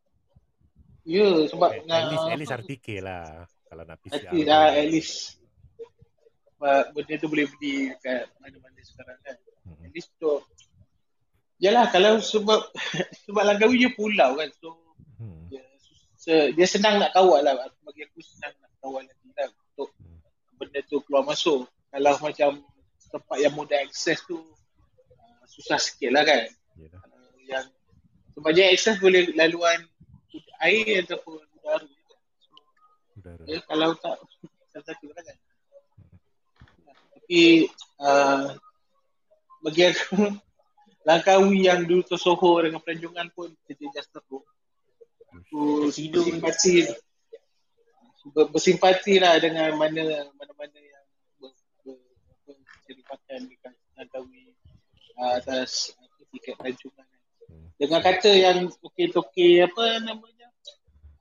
ya 1.08 1.48
sebab 1.48 1.72
At, 1.72 1.88
at 1.88 2.04
least 2.12 2.24
at 2.28 2.36
least 2.36 2.52
RTK 2.52 2.86
lah 3.00 3.48
kalau 3.64 3.84
nak 3.84 3.96
at 3.96 4.02
PCR 4.04 4.32
least, 4.36 4.44
tu. 4.44 4.52
ah, 4.52 4.68
at 4.68 4.86
least 4.86 5.12
sebab 6.52 6.82
benda 6.92 7.14
tu 7.16 7.28
boleh 7.28 7.46
beli 7.48 7.74
dekat 7.88 8.28
mana-mana 8.38 8.80
sekarang 8.84 9.16
kan. 9.24 9.36
Hmm. 9.64 9.80
At 9.80 9.90
least 9.90 10.12
untuk 10.20 10.44
Yalah 11.58 11.88
kalau 11.88 12.20
sebab 12.20 12.60
sebab 13.24 13.42
Langkawi 13.42 13.80
dia 13.80 13.90
pulau 13.90 14.36
kan. 14.36 14.52
So 14.60 14.76
Hmm. 15.18 15.50
dia, 15.50 15.58
se, 16.14 16.54
dia 16.54 16.66
senang 16.68 17.02
nak 17.02 17.10
kawal 17.10 17.42
lah. 17.42 17.56
Bagi 17.82 18.06
aku 18.06 18.22
senang 18.22 18.52
nak 18.60 18.70
kawal 18.78 19.02
lah 19.02 19.16
untuk 19.48 19.88
Hmm. 19.96 20.20
benda 20.60 20.78
tu 20.86 21.00
keluar 21.02 21.24
masuk. 21.24 21.64
Kalau 21.88 22.14
macam 22.20 22.60
tempat 23.08 23.36
yang 23.40 23.56
mudah 23.56 23.80
akses 23.82 24.20
tu 24.28 24.36
uh, 24.38 24.57
susah 25.58 25.78
sikit 25.82 26.14
lah 26.14 26.22
kan. 26.22 26.46
Yang 27.50 27.66
sebab 28.38 28.50
dia 28.54 28.70
akses 28.70 29.02
boleh 29.02 29.34
laluan 29.34 29.82
air 30.62 31.02
ataupun 31.02 31.42
udara. 31.58 31.88
Udara. 33.18 33.42
dia 33.42 33.58
kalau 33.66 33.90
tak 33.98 34.16
satu 34.70 35.10
lah 35.10 35.22
kan. 35.26 35.36
Tapi 37.18 37.66
uh, 37.98 38.54
bagi 39.66 39.82
aku 39.90 40.16
Langkawi 41.08 41.64
yang 41.64 41.88
dulu 41.88 42.04
tersohor 42.04 42.68
dengan 42.68 42.84
pelancongan 42.84 43.32
pun 43.32 43.48
kerja 43.64 43.86
just 43.96 44.12
teruk. 44.12 44.44
Aku 48.20 48.28
ber- 48.36 48.52
bersimpati 48.52 49.16
lah 49.16 49.40
dengan 49.40 49.72
mana 49.80 50.28
mana-mana 50.36 50.76
yang 50.76 51.06
ber, 51.40 51.48
ber, 51.80 51.96
berceritakan 52.44 53.40
dekat 53.48 53.74
Langkawi 53.96 54.52
uh, 55.16 55.37
atas 55.48 55.96
uh, 55.96 56.28
tiket 56.36 56.60
pelancongan. 56.60 57.08
Hmm. 57.48 57.72
Dengan 57.80 58.00
kata 58.04 58.30
yang 58.36 58.58
okey-okey 58.84 59.64
apa 59.64 60.04
namanya 60.04 60.52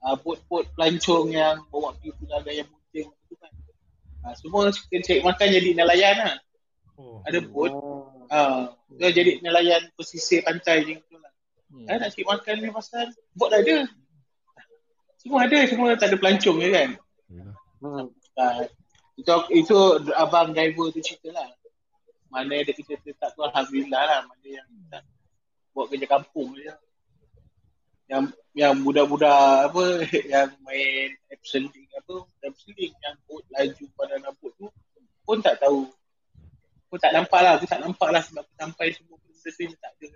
uh, 0.04 0.20
bot-bot 0.20 0.68
pelancong 0.76 1.32
yang 1.32 1.64
bawa 1.72 1.96
pergi 1.96 2.12
pulau 2.20 2.44
gaya 2.44 2.68
muting 2.68 3.08
tu 3.32 3.34
kan. 3.40 3.52
Uh, 4.28 4.36
semua 4.36 4.68
cari 4.76 5.24
makan 5.24 5.48
jadi 5.48 5.70
nelayan 5.80 6.16
lah. 6.20 6.36
Oh. 7.00 7.24
Ada 7.24 7.40
bot. 7.48 7.72
Oh. 7.72 8.12
Uh, 8.28 8.76
dia 9.00 9.16
jadi 9.16 9.40
nelayan 9.40 9.88
pesisir 9.96 10.44
pantai 10.44 10.84
je 10.84 11.00
tu 11.08 11.16
lah. 11.16 11.32
Hmm. 11.72 11.88
Hmm. 11.88 12.04
nak 12.04 12.12
cari 12.12 12.26
makan 12.28 12.56
ni 12.60 12.70
pasal 12.76 13.08
bot 13.32 13.56
ada. 13.56 13.88
Semua 15.24 15.48
ada, 15.48 15.60
semua 15.68 15.96
tak 15.96 16.12
ada 16.12 16.18
pelancong 16.20 16.60
je 16.60 16.70
kan. 16.76 16.90
Yelah. 17.32 17.56
Hmm. 17.80 18.12
Uh, 18.38 18.68
itu 19.18 19.34
itu 19.50 19.78
abang 20.14 20.54
driver 20.54 20.94
tu 20.94 21.02
cerita 21.02 21.34
lah. 21.34 21.50
Mana 22.28 22.60
ada 22.60 22.72
kerja 22.72 22.96
tetap 23.00 23.32
tu 23.34 23.42
Alhamdulillah 23.44 24.04
lah. 24.04 24.20
Mana 24.28 24.48
yang 24.48 24.68
tak 24.92 25.04
buat 25.72 25.88
kerja 25.92 26.08
kampung 26.10 26.56
je. 26.58 26.74
Yang 28.08 28.24
yang 28.56 28.74
budak-budak 28.82 29.70
apa 29.70 29.84
yang 30.34 30.50
main 30.64 31.12
abseiling 31.30 31.88
apa 31.94 32.24
abseiling 32.48 32.94
yang 33.04 33.16
bot 33.28 33.44
laju 33.52 33.86
pada 34.00 34.16
rambut 34.24 34.52
tu 34.58 34.68
pun 35.28 35.38
tak 35.44 35.60
tahu. 35.60 35.92
Pun 36.88 36.98
tak 37.04 37.12
nampak 37.12 37.40
lah. 37.44 37.60
Aku 37.60 37.68
tak 37.68 37.84
nampak 37.84 38.10
lah 38.16 38.24
sebab 38.24 38.48
aku 38.48 38.54
sampai 38.56 38.88
semua 38.96 39.20
benda 39.20 39.50
tu 39.52 39.78
tak 39.78 39.92
ada. 39.92 40.08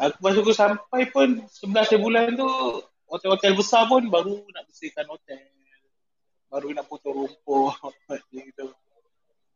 Aku 0.00 0.16
masa 0.24 0.38
aku 0.40 0.52
sampai 0.56 1.02
pun 1.12 1.44
11 1.44 2.00
bulan 2.00 2.32
tu 2.32 2.48
hotel-hotel 3.08 3.52
besar 3.52 3.84
pun 3.84 4.04
baru 4.08 4.44
nak 4.52 4.64
bersihkan 4.68 5.04
hotel. 5.08 5.40
Baru 6.52 6.72
nak 6.72 6.88
potong 6.88 7.24
rumput 7.26 7.74
gitu. 8.36 8.72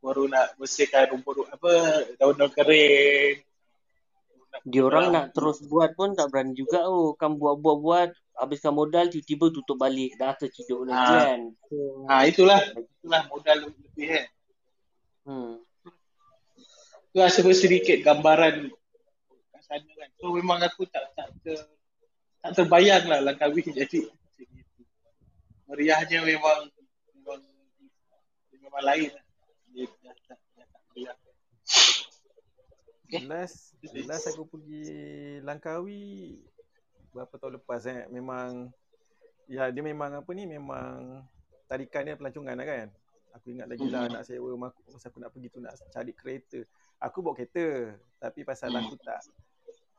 Baru 0.05 0.29
nak 0.29 0.53
bersihkan 0.61 1.09
rumput 1.09 1.49
apa 1.49 2.05
daun-daun 2.21 2.53
kering. 2.53 3.41
Dia 4.69 4.81
orang 4.85 5.11
nak 5.11 5.25
terus 5.33 5.65
buat 5.65 5.97
pun 5.97 6.13
tak 6.13 6.29
berani 6.29 6.53
juga 6.53 6.85
oh. 6.85 7.17
Kan 7.17 7.41
buat-buat-buat 7.41 8.13
habiskan 8.37 8.75
modal 8.75 9.09
tiba-tiba 9.09 9.49
tutup 9.49 9.79
balik 9.79 10.13
dah 10.19 10.37
terciduk 10.37 10.85
lagi 10.85 10.93
Ah. 10.93 11.23
kan. 11.25 11.41
Ha 12.07 12.13
itulah 12.29 12.61
itulah 12.77 13.21
modal 13.27 13.57
lebih 13.67 14.07
kan. 14.13 14.25
hmm. 15.25 15.53
Tu 17.15 17.17
rasa 17.23 17.39
sedikit 17.55 17.97
gambaran 18.03 18.69
kat 19.51 19.61
sana 19.63 19.91
kan. 19.95 20.09
So 20.21 20.35
memang 20.35 20.59
aku 20.61 20.83
tak 20.85 21.15
tak 21.15 21.31
ter, 21.41 21.57
tak 22.43 22.51
terbayang 22.59 23.07
lah 23.07 23.19
Langkawi 23.23 23.63
jadi. 23.65 24.05
Meriahnya 25.65 26.21
memang 26.21 26.69
memang, 27.15 27.41
memang 28.53 28.83
lain 28.85 29.09
lah. 29.15 29.23
Dia 29.75 29.87
dah 30.03 30.15
tak, 30.27 30.39
dah 30.55 30.67
tak 30.67 30.81
meriah. 30.83 30.84
Okay. 33.05 33.21
Last 33.29 33.77
last 34.09 34.25
aku 34.33 34.49
pergi 34.49 34.87
Langkawi 35.45 36.41
berapa 37.13 37.31
tahun 37.37 37.61
lepas 37.61 37.85
eh 37.85 38.09
memang 38.09 38.73
ya 39.45 39.69
dia 39.69 39.83
memang 39.85 40.19
apa 40.19 40.31
ni 40.33 40.49
memang 40.49 41.21
tarikan 41.69 42.07
dia 42.07 42.17
pelancongan 42.17 42.57
lah 42.57 42.65
kan. 42.65 42.87
Aku 43.35 43.51
ingat 43.51 43.67
lagi 43.67 43.87
lah 43.91 44.07
nak 44.07 44.23
sewa 44.23 44.55
mak- 44.55 44.79
masa 44.87 45.11
aku 45.11 45.19
nak 45.19 45.31
pergi 45.35 45.51
tu 45.51 45.59
nak 45.59 45.75
cari 45.91 46.15
kereta. 46.15 46.63
Aku 47.03 47.19
bawa 47.19 47.35
kereta 47.35 47.93
tapi 48.17 48.47
pasal 48.47 48.71
aku 48.71 48.95
tak 49.03 49.21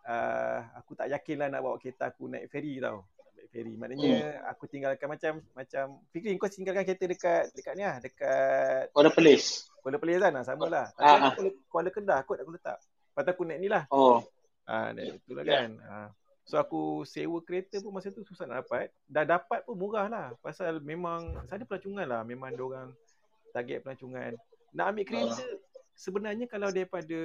uh, 0.09 0.61
aku 0.81 0.93
tak 0.97 1.12
yakin 1.12 1.37
lah 1.45 1.49
nak 1.53 1.61
bawa 1.62 1.76
kereta 1.76 2.09
aku 2.09 2.26
naik 2.33 2.49
ferry 2.49 2.81
tau. 2.81 3.05
Naik 3.37 3.49
ferry. 3.53 3.75
Maknanya 3.76 4.43
aku 4.50 4.65
tinggalkan 4.67 5.07
macam 5.07 5.33
macam 5.53 5.85
Fikri 6.11 6.35
kau 6.41 6.49
tinggalkan 6.49 6.83
kereta 6.83 7.05
dekat 7.07 7.45
dekat 7.55 7.73
ni 7.76 7.85
lah 7.85 7.97
dekat 8.00 8.91
ada 9.05 9.12
place. 9.12 9.66
Kuala 9.87 10.02
Pelis 10.02 10.19
kan 10.19 10.35
sama 10.43 10.66
lah. 10.66 10.90
Tapi 10.90 11.07
Ah, 11.07 11.14
ah. 11.14 11.31
aku 11.31 11.38
Kuala, 11.38 11.50
Kuala 11.71 11.88
Kedah 11.95 12.19
kot 12.26 12.43
aku 12.43 12.50
letak. 12.50 12.75
Lepas 12.83 13.23
tu 13.23 13.31
aku 13.31 13.43
naik 13.47 13.61
ni 13.62 13.69
lah. 13.71 13.87
Oh. 13.95 14.19
Ah, 14.66 14.90
naik 14.90 15.23
itulah 15.23 15.47
Ya. 15.47 15.62
kan. 15.62 15.71
Ah. 15.87 16.09
So 16.43 16.59
aku 16.59 17.07
sewa 17.07 17.38
kereta 17.38 17.78
pun 17.78 17.95
masa 17.95 18.11
tu 18.11 18.26
susah 18.26 18.50
nak 18.50 18.66
dapat. 18.66 18.90
Dah 19.07 19.23
dapat 19.23 19.62
pun 19.62 19.78
murah 19.78 20.11
lah. 20.11 20.35
Pasal 20.43 20.83
memang 20.83 21.38
sana 21.47 21.62
pelancongan 21.62 22.02
lah. 22.02 22.26
Memang 22.26 22.50
dia 22.50 22.66
orang 22.66 22.90
target 23.50 23.87
pelancongan. 23.87 24.35
Nak 24.75 24.87
ambil 24.90 25.05
kereta 25.07 25.47
sebenarnya 25.95 26.45
kalau 26.45 26.69
daripada 26.69 27.19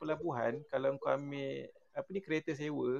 pelabuhan 0.00 0.58
kalau 0.66 0.96
kau 0.96 1.12
ambil 1.12 1.68
apa 1.92 2.08
ni 2.10 2.18
kereta 2.18 2.50
sewa 2.52 2.98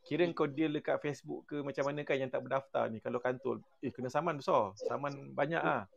kira 0.00 0.28
kau 0.32 0.44
deal 0.44 0.68
dekat 0.70 1.00
Facebook 1.00 1.48
ke 1.48 1.64
macam 1.64 1.88
mana 1.88 2.04
kan 2.04 2.16
yang 2.16 2.28
tak 2.28 2.44
berdaftar 2.44 2.88
ni 2.88 3.00
kalau 3.00 3.20
kantor 3.20 3.64
eh 3.80 3.88
kena 3.88 4.12
saman 4.12 4.36
besar 4.36 4.76
saman 4.76 5.32
banyak 5.32 5.56
ah 5.56 5.88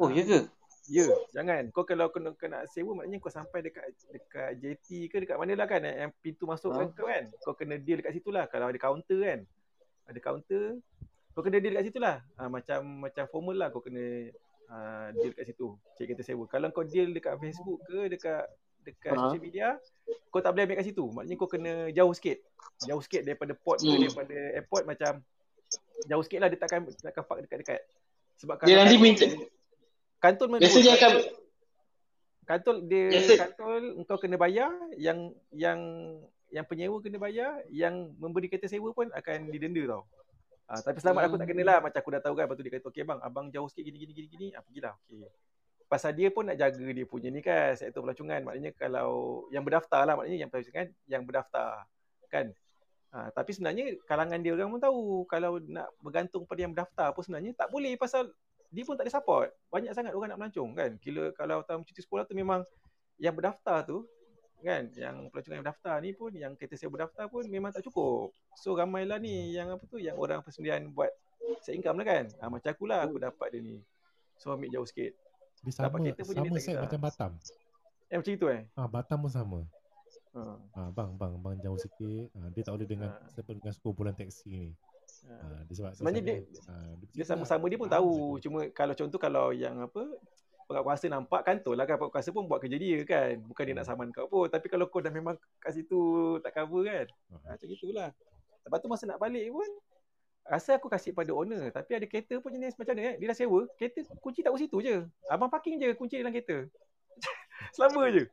Oh, 0.00 0.08
ya 0.08 0.24
ke? 0.24 0.40
Ya, 0.90 1.06
jangan. 1.30 1.70
Kau 1.70 1.86
kalau 1.86 2.10
kena 2.10 2.34
kena 2.34 2.66
sewa 2.66 2.98
maknanya 2.98 3.22
kau 3.22 3.30
sampai 3.30 3.62
dekat 3.62 3.86
dekat 4.10 4.58
JT 4.58 5.06
ke 5.06 5.16
dekat 5.22 5.38
mana 5.38 5.54
lah 5.54 5.70
kan 5.70 5.78
yang 5.78 6.10
pintu 6.18 6.42
masuk 6.42 6.74
Ha? 6.74 6.82
kan 6.82 6.88
kau 6.90 7.06
kan. 7.06 7.24
Kau 7.46 7.54
kena 7.54 7.78
deal 7.78 8.02
dekat 8.02 8.18
situ 8.18 8.34
lah 8.34 8.50
kalau 8.50 8.66
ada 8.66 8.78
kaunter 8.78 9.22
kan. 9.22 9.40
Ada 10.10 10.18
kaunter. 10.18 10.82
Kau 11.30 11.40
kena 11.40 11.62
deal 11.62 11.78
dekat 11.78 11.86
situ 11.86 12.02
lah. 12.02 12.18
Ha, 12.34 12.50
macam 12.50 12.82
macam 12.98 13.24
formal 13.30 13.54
lah 13.54 13.68
kau 13.70 13.78
kena 13.78 14.34
ha, 14.66 14.76
deal 15.14 15.30
dekat 15.30 15.54
situ. 15.54 15.78
Cek 15.94 16.04
kereta 16.10 16.22
sewa. 16.26 16.44
Kalau 16.50 16.66
kau 16.74 16.82
deal 16.82 17.14
dekat 17.14 17.38
Facebook 17.38 17.78
ke 17.86 17.98
dekat 18.10 18.44
dekat 18.82 19.14
Ha? 19.14 19.30
social 19.30 19.38
media, 19.38 19.68
kau 20.34 20.42
tak 20.42 20.50
boleh 20.50 20.66
ambil 20.66 20.76
kat 20.82 20.86
situ. 20.90 21.04
Maknanya 21.06 21.36
kau 21.38 21.46
kena 21.46 21.72
jauh 21.94 22.10
sikit. 22.10 22.42
Jauh 22.82 22.98
sikit 22.98 23.22
daripada 23.22 23.54
port 23.54 23.78
ke 23.78 23.86
Hmm. 23.86 24.02
daripada 24.02 24.34
airport 24.58 24.82
macam 24.82 25.22
jauh 26.10 26.22
sikit 26.26 26.42
lah 26.42 26.50
dia 26.50 26.58
takkan 26.58 26.90
takkan 26.98 27.22
park 27.22 27.46
dekat-dekat. 27.46 27.86
Sebab 28.42 28.66
Dia 28.66 28.82
nanti 28.82 28.98
minta 28.98 29.30
Kantor 30.22 30.46
mana 30.46 30.60
Biasa 30.62 30.78
dia 30.78 30.94
akan 30.94 31.12
Kantor 32.46 32.74
dia 32.86 33.04
Biasa- 33.10 33.40
kantor 33.50 33.80
engkau 33.98 34.16
kena 34.22 34.36
bayar 34.38 34.70
yang 34.94 35.34
yang 35.50 35.78
yang 36.52 36.66
penyewa 36.68 37.02
kena 37.02 37.18
bayar 37.18 37.58
yang 37.70 38.14
memberi 38.22 38.46
kereta 38.46 38.70
sewa 38.70 38.94
pun 38.94 39.08
akan 39.10 39.50
didenda 39.50 39.82
tau. 39.88 40.04
Ah, 40.68 40.78
tapi 40.78 41.00
selamat 41.02 41.26
aku 41.26 41.36
tak 41.42 41.48
kena 41.48 41.62
lah 41.64 41.78
macam 41.80 41.98
aku 41.98 42.10
dah 42.12 42.22
tahu 42.22 42.34
kan 42.38 42.44
lepas 42.46 42.56
tu 42.56 42.64
dia 42.64 42.72
kata 42.76 42.86
okey 42.92 43.04
bang 43.04 43.20
abang 43.24 43.46
jauh 43.50 43.68
sikit 43.68 43.82
gini 43.88 43.98
gini 43.98 44.12
gini 44.14 44.28
gini 44.30 44.46
ah 44.54 44.62
pergilah 44.62 44.94
okey. 45.04 45.26
Pasal 45.90 46.12
dia 46.16 46.28
pun 46.32 46.48
nak 46.48 46.56
jaga 46.56 46.86
dia 46.92 47.04
punya 47.04 47.28
ni 47.28 47.40
kan 47.44 47.76
sektor 47.76 48.00
pelancongan 48.00 48.40
maknanya 48.46 48.70
kalau 48.78 49.44
yang 49.52 49.64
berdaftar 49.64 50.06
lah 50.06 50.14
maknanya 50.16 50.46
yang 50.46 50.50
pelancongan 50.52 50.86
yang 51.08 51.22
berdaftar 51.26 51.84
kan. 52.28 52.52
Ah, 53.12 53.28
tapi 53.32 53.52
sebenarnya 53.52 54.00
kalangan 54.08 54.40
dia 54.40 54.52
orang 54.56 54.72
pun 54.72 54.80
tahu 54.80 55.02
kalau 55.28 55.60
nak 55.60 55.88
bergantung 56.00 56.48
pada 56.48 56.60
yang 56.64 56.72
berdaftar 56.72 57.12
pun 57.12 57.22
sebenarnya 57.22 57.52
tak 57.52 57.68
boleh 57.68 57.92
pasal 58.00 58.28
dia 58.72 58.82
pun 58.88 58.96
tak 58.96 59.04
ada 59.04 59.12
support. 59.12 59.52
Banyak 59.68 59.92
sangat 59.92 60.16
orang 60.16 60.32
nak 60.32 60.40
melancong 60.40 60.72
kan. 60.72 60.90
Kira 60.96 61.28
kalau 61.36 61.60
tahun 61.62 61.84
cuti 61.84 62.00
sekolah 62.00 62.24
tu 62.24 62.32
memang 62.32 62.64
yang 63.20 63.36
berdaftar 63.36 63.84
tu 63.84 64.08
kan 64.62 64.86
yang 64.94 65.26
pelancongan 65.28 65.58
yang 65.58 65.64
berdaftar 65.66 65.96
ni 65.98 66.10
pun 66.14 66.30
yang 66.32 66.54
kereta 66.54 66.78
saya 66.78 66.88
berdaftar 66.88 67.26
pun 67.28 67.44
memang 67.50 67.74
tak 67.74 67.84
cukup. 67.84 68.32
So 68.56 68.72
ramailah 68.72 69.20
ni 69.20 69.52
yang 69.52 69.68
apa 69.74 69.84
tu 69.84 70.00
yang 70.00 70.16
orang 70.16 70.40
persendirian 70.40 70.88
buat 70.96 71.12
set 71.60 71.76
income 71.76 72.00
lah 72.00 72.06
kan. 72.08 72.24
Ha, 72.40 72.48
macam 72.48 72.70
aku 72.72 72.84
lah 72.88 73.04
aku 73.04 73.20
dapat 73.20 73.52
dia 73.52 73.60
ni. 73.60 73.76
So 74.40 74.54
ambil 74.56 74.72
jauh 74.72 74.88
sikit. 74.88 75.12
Dia 75.62 75.72
sama, 75.74 75.86
Dapat 75.92 75.98
kereta 76.08 76.22
pun 76.24 76.34
sama 76.34 76.58
set 76.62 76.76
macam 76.80 77.00
Batam. 77.02 77.32
Eh 78.08 78.16
macam 78.16 78.32
itu 78.32 78.46
eh. 78.48 78.62
Ah, 78.78 78.88
Batam 78.88 79.18
pun 79.20 79.32
sama. 79.34 79.60
Ha. 80.32 80.42
Ah, 80.72 80.88
bang, 80.88 81.10
bang, 81.20 81.34
bang 81.36 81.54
jauh 81.60 81.76
sikit. 81.76 82.32
Ah, 82.40 82.48
dia 82.54 82.62
tak 82.64 82.72
boleh 82.78 82.88
dengan 82.88 83.10
sebab 83.36 83.52
dengan 83.52 83.72
sekumpulan 83.76 84.14
taksi 84.16 84.48
ni. 84.48 84.70
Ha. 85.22 85.34
Ah, 85.38 85.60
dia 85.64 85.74
sebab 85.78 85.90
Sebenarnya 85.94 86.22
dia, 86.22 86.36
dia- 86.42 86.62
ah, 86.66 86.82
Dia 86.82 86.96
bercerita 86.98 87.28
sama-sama 87.30 87.64
dia 87.70 87.78
pun 87.78 87.88
lah. 87.88 87.94
tahu. 87.96 88.12
Ah, 88.12 88.32
Cuma 88.42 88.58
kalau 88.70 88.94
contoh 88.94 89.18
kalau 89.18 89.46
yang 89.54 89.76
apa 89.78 90.02
pengat 90.66 90.82
kuasa 90.82 91.06
nampak 91.06 91.40
kantor 91.42 91.74
lah 91.76 91.84
kan 91.84 91.96
pengat 91.96 92.12
kuasa 92.12 92.28
pun 92.30 92.44
buat 92.46 92.58
kerja 92.58 92.76
dia 92.76 92.98
kan. 93.04 93.38
Bukan 93.40 93.62
dia 93.62 93.74
nak 93.74 93.86
saman 93.86 94.08
kau 94.10 94.26
pun. 94.26 94.46
Tapi 94.46 94.66
kalau 94.66 94.90
kau 94.90 94.98
dah 94.98 95.10
memang 95.10 95.38
kat 95.58 95.72
situ 95.72 96.00
tak 96.42 96.52
cover 96.52 96.82
kan. 96.82 97.06
Ah. 97.30 97.38
Ha, 97.44 97.48
macam 97.54 97.66
itulah. 97.68 98.10
Lepas 98.62 98.78
tu 98.78 98.88
masa 98.90 99.04
nak 99.06 99.18
balik 99.18 99.46
pun 99.50 99.68
rasa 100.42 100.74
aku 100.74 100.90
kasih 100.90 101.14
pada 101.14 101.30
owner 101.30 101.70
tapi 101.70 101.94
ada 101.94 102.02
kereta 102.02 102.34
pun 102.42 102.50
jenis 102.50 102.74
macam 102.74 102.98
mana 102.98 103.14
eh 103.14 103.14
dia 103.14 103.30
dah 103.30 103.38
sewa 103.38 103.62
kereta 103.78 104.02
kunci 104.18 104.42
tak 104.42 104.50
kat 104.50 104.66
situ 104.66 104.82
je 104.82 105.06
abang 105.30 105.46
parking 105.46 105.78
je 105.78 105.94
kunci 105.94 106.18
dalam 106.18 106.34
kereta 106.34 106.66
selama 107.78 108.10
je 108.10 108.26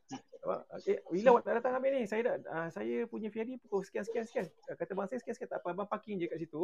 eh, 0.88 0.99
bila 1.12 1.28
awak 1.36 1.43
tak 1.43 1.54
datang 1.60 1.73
ambil 1.78 1.91
ni 1.93 2.04
saya 2.08 2.21
dah 2.23 2.36
uh, 2.47 2.67
saya 2.71 3.04
punya 3.12 3.28
Fiadi 3.28 3.60
pukul 3.60 3.84
sekian 3.84 4.08
sekian 4.08 4.23
sekian 4.23 4.45
uh, 4.71 4.75
kata 4.80 4.91
bang 4.95 5.08
saya 5.12 5.19
sekian 5.19 5.36
sekian 5.36 5.52
tak 5.52 5.60
apa 5.60 5.75
abang 5.75 5.89
parking 5.89 6.15
je 6.15 6.32
kat 6.32 6.39
situ 6.39 6.63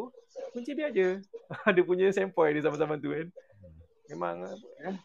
kunci 0.56 0.72
biar 0.72 0.90
je 0.96 1.20
ada 1.68 1.82
punya 1.90 2.08
sempoi 2.16 2.56
dia 2.56 2.64
zaman-zaman 2.64 2.98
tu 3.04 3.12
kan 3.12 3.28
memang 4.08 4.36
uh, 4.48 4.96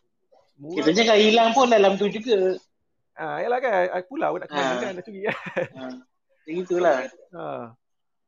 murah 0.60 0.76
Kita 0.86 0.90
jangan 0.94 1.18
hilang 1.18 1.50
pun 1.50 1.66
dalam 1.66 1.98
tu 1.98 2.06
juga. 2.06 2.56
ah 3.18 3.42
yalah 3.42 3.58
kan 3.58 3.72
aku 3.96 4.16
pulau 4.16 4.38
nak 4.38 4.48
kena 4.48 4.62
Ah. 4.62 4.78
kan 4.78 4.92
nak 4.96 5.04
curi 5.04 5.20
kan 5.26 5.36
Ha. 5.76 5.84
Macam 6.40 6.56
itulah. 6.56 6.98
Ha. 7.36 7.44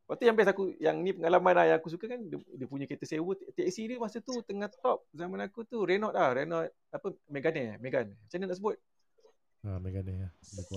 Lepas 0.04 0.14
tu 0.20 0.24
yang 0.28 0.36
best 0.36 0.50
aku, 0.52 0.64
yang 0.76 0.96
ni 1.00 1.16
pengalaman 1.16 1.54
lah 1.56 1.64
yang 1.72 1.78
aku 1.80 1.88
suka 1.88 2.04
kan, 2.04 2.20
dia, 2.20 2.36
dia 2.36 2.66
punya 2.68 2.84
kereta 2.84 3.08
sewa, 3.08 3.32
taxi 3.56 3.88
dia 3.88 3.96
masa 3.96 4.20
tu 4.20 4.36
tengah 4.44 4.68
top 4.68 5.08
zaman 5.16 5.40
aku 5.48 5.64
tu, 5.64 5.80
Renault 5.88 6.12
lah, 6.12 6.36
Renault, 6.36 6.68
apa, 6.92 7.08
Megane 7.32 7.60
eh, 7.64 7.76
Megane. 7.80 8.12
Macam 8.20 8.36
mana 8.36 8.46
nak 8.52 8.58
sebut? 8.60 8.76
Ah, 9.62 9.78
Megane 9.78 10.26
ya. 10.26 10.28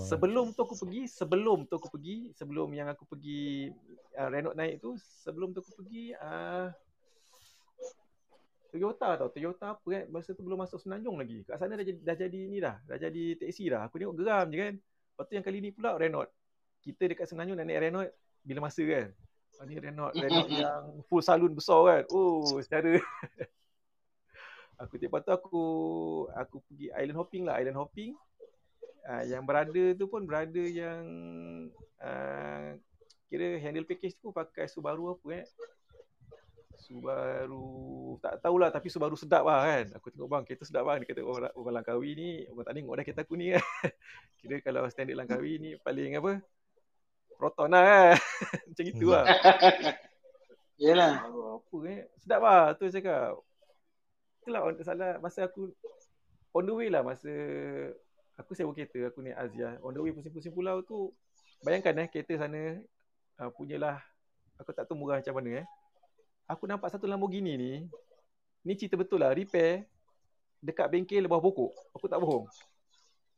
Sebelum 0.06 0.54
tu 0.54 0.62
aku 0.62 0.78
pergi, 0.78 1.10
sebelum 1.10 1.66
tu 1.66 1.74
aku 1.74 1.90
pergi, 1.90 2.30
sebelum 2.38 2.70
yang 2.70 2.86
aku 2.86 3.02
pergi 3.02 3.74
uh, 4.14 4.28
Renault 4.30 4.54
naik 4.54 4.78
tu, 4.78 4.94
sebelum 5.26 5.50
tu 5.50 5.58
aku 5.58 5.82
pergi, 5.82 6.14
uh, 6.14 6.70
Toyota 8.70 9.18
tau, 9.18 9.28
Toyota 9.34 9.74
apa 9.74 9.86
kan, 9.90 10.04
masa 10.12 10.38
tu 10.38 10.46
belum 10.46 10.62
masuk 10.62 10.78
Semenanjung 10.78 11.18
lagi. 11.18 11.42
Kat 11.42 11.58
sana 11.58 11.74
dah 11.74 11.86
jadi, 11.86 11.98
dah 11.98 12.16
jadi 12.18 12.40
ni 12.46 12.58
dah, 12.62 12.76
dah 12.86 12.98
jadi 13.00 13.24
taxi 13.40 13.66
dah. 13.66 13.88
Aku 13.90 13.98
tengok 13.98 14.16
geram 14.22 14.46
je 14.54 14.56
kan. 14.60 14.74
Lepas 14.78 15.24
tu 15.26 15.32
yang 15.34 15.46
kali 15.48 15.58
ni 15.58 15.70
pula 15.74 15.98
Renault. 15.98 16.30
Kita 16.84 17.10
dekat 17.10 17.26
Semenanjung 17.26 17.58
nak 17.58 17.66
naik 17.66 17.90
Renault 17.90 18.10
bila 18.46 18.70
masa 18.70 18.86
kan. 18.86 19.10
Ah, 19.56 19.64
ni 19.64 19.80
Renault, 19.80 20.12
Renault 20.12 20.48
yang 20.52 20.82
full 21.08 21.24
salon 21.24 21.50
besar 21.56 21.80
kan. 21.88 22.02
Oh, 22.12 22.60
secara 22.60 23.00
aku 24.82 25.00
lepas 25.00 25.24
tu 25.24 25.32
aku 25.32 25.64
aku 26.36 26.56
pergi 26.68 26.92
island 26.92 27.16
hopping 27.16 27.42
lah, 27.48 27.56
island 27.56 27.80
hopping. 27.80 28.12
Uh, 29.06 29.22
yang 29.22 29.46
berada 29.46 29.94
tu 29.94 30.10
pun 30.10 30.26
berada 30.26 30.58
yang 30.58 31.06
uh, 32.02 32.74
kira 33.30 33.54
handle 33.62 33.86
package 33.86 34.18
tu 34.18 34.34
pakai 34.34 34.66
Subaru 34.66 35.14
apa 35.14 35.26
eh. 35.30 35.46
Subaru 36.82 38.18
tak 38.18 38.42
tahulah 38.42 38.74
tapi 38.74 38.90
Subaru 38.90 39.14
sedap 39.14 39.46
lah 39.46 39.62
kan. 39.62 39.86
Aku 39.94 40.10
tengok 40.10 40.26
bang 40.26 40.42
kereta 40.42 40.66
sedap 40.66 40.90
bang 40.90 41.02
dia 41.02 41.14
kata 41.14 41.22
orang 41.22 41.54
orang 41.54 41.74
Langkawi 41.78 42.10
ni 42.18 42.30
orang 42.50 42.66
tak 42.66 42.74
tengok 42.74 42.94
dah 42.98 43.04
kereta 43.06 43.22
aku 43.22 43.34
ni 43.38 43.46
kan. 43.54 43.62
Kira 44.42 44.56
kalau 44.62 44.82
standard 44.90 45.18
Langkawi 45.18 45.52
ni 45.62 45.70
paling 45.78 46.18
apa? 46.18 46.32
Proton 47.38 47.70
lah 47.70 47.82
kan. 47.86 48.14
Macam 48.74 48.84
itu 48.90 49.06
lah. 49.10 49.26
Yalah. 50.82 51.14
Subaru 51.22 51.40
apa 51.62 51.76
eh? 51.90 52.00
Sedap 52.18 52.40
lah 52.42 52.62
tu 52.74 52.82
saya 52.90 52.94
cakap. 52.98 53.32
Itulah 54.42 54.60
on, 54.66 54.74
salah 54.82 55.18
masa 55.22 55.46
aku 55.46 55.70
on 56.54 56.64
the 56.66 56.74
way 56.74 56.90
lah 56.90 57.02
masa 57.02 57.30
aku 58.36 58.52
sewa 58.52 58.72
kereta 58.76 59.08
aku 59.08 59.24
naik 59.24 59.36
Azia 59.36 59.80
on 59.80 59.96
the 59.96 60.00
way 60.00 60.12
pusing-pusing 60.12 60.52
pulau 60.52 60.84
tu 60.84 61.12
bayangkan 61.64 62.04
eh 62.04 62.08
kereta 62.12 62.36
sana 62.36 62.80
uh, 63.40 63.50
punyalah 63.52 64.00
aku 64.60 64.72
tak 64.72 64.88
tahu 64.88 64.96
murah 64.96 65.20
macam 65.20 65.34
mana 65.36 65.64
eh. 65.64 65.66
Aku 66.46 66.64
nampak 66.70 66.94
satu 66.94 67.10
Lamborghini 67.10 67.58
ni 67.58 67.72
ni 68.62 68.72
cerita 68.78 68.94
betul 68.94 69.22
lah 69.22 69.34
repair 69.34 69.86
dekat 70.62 70.86
bengkel 70.90 71.26
bawah 71.26 71.42
pokok. 71.42 71.72
Aku 71.94 72.06
tak 72.06 72.18
bohong. 72.22 72.46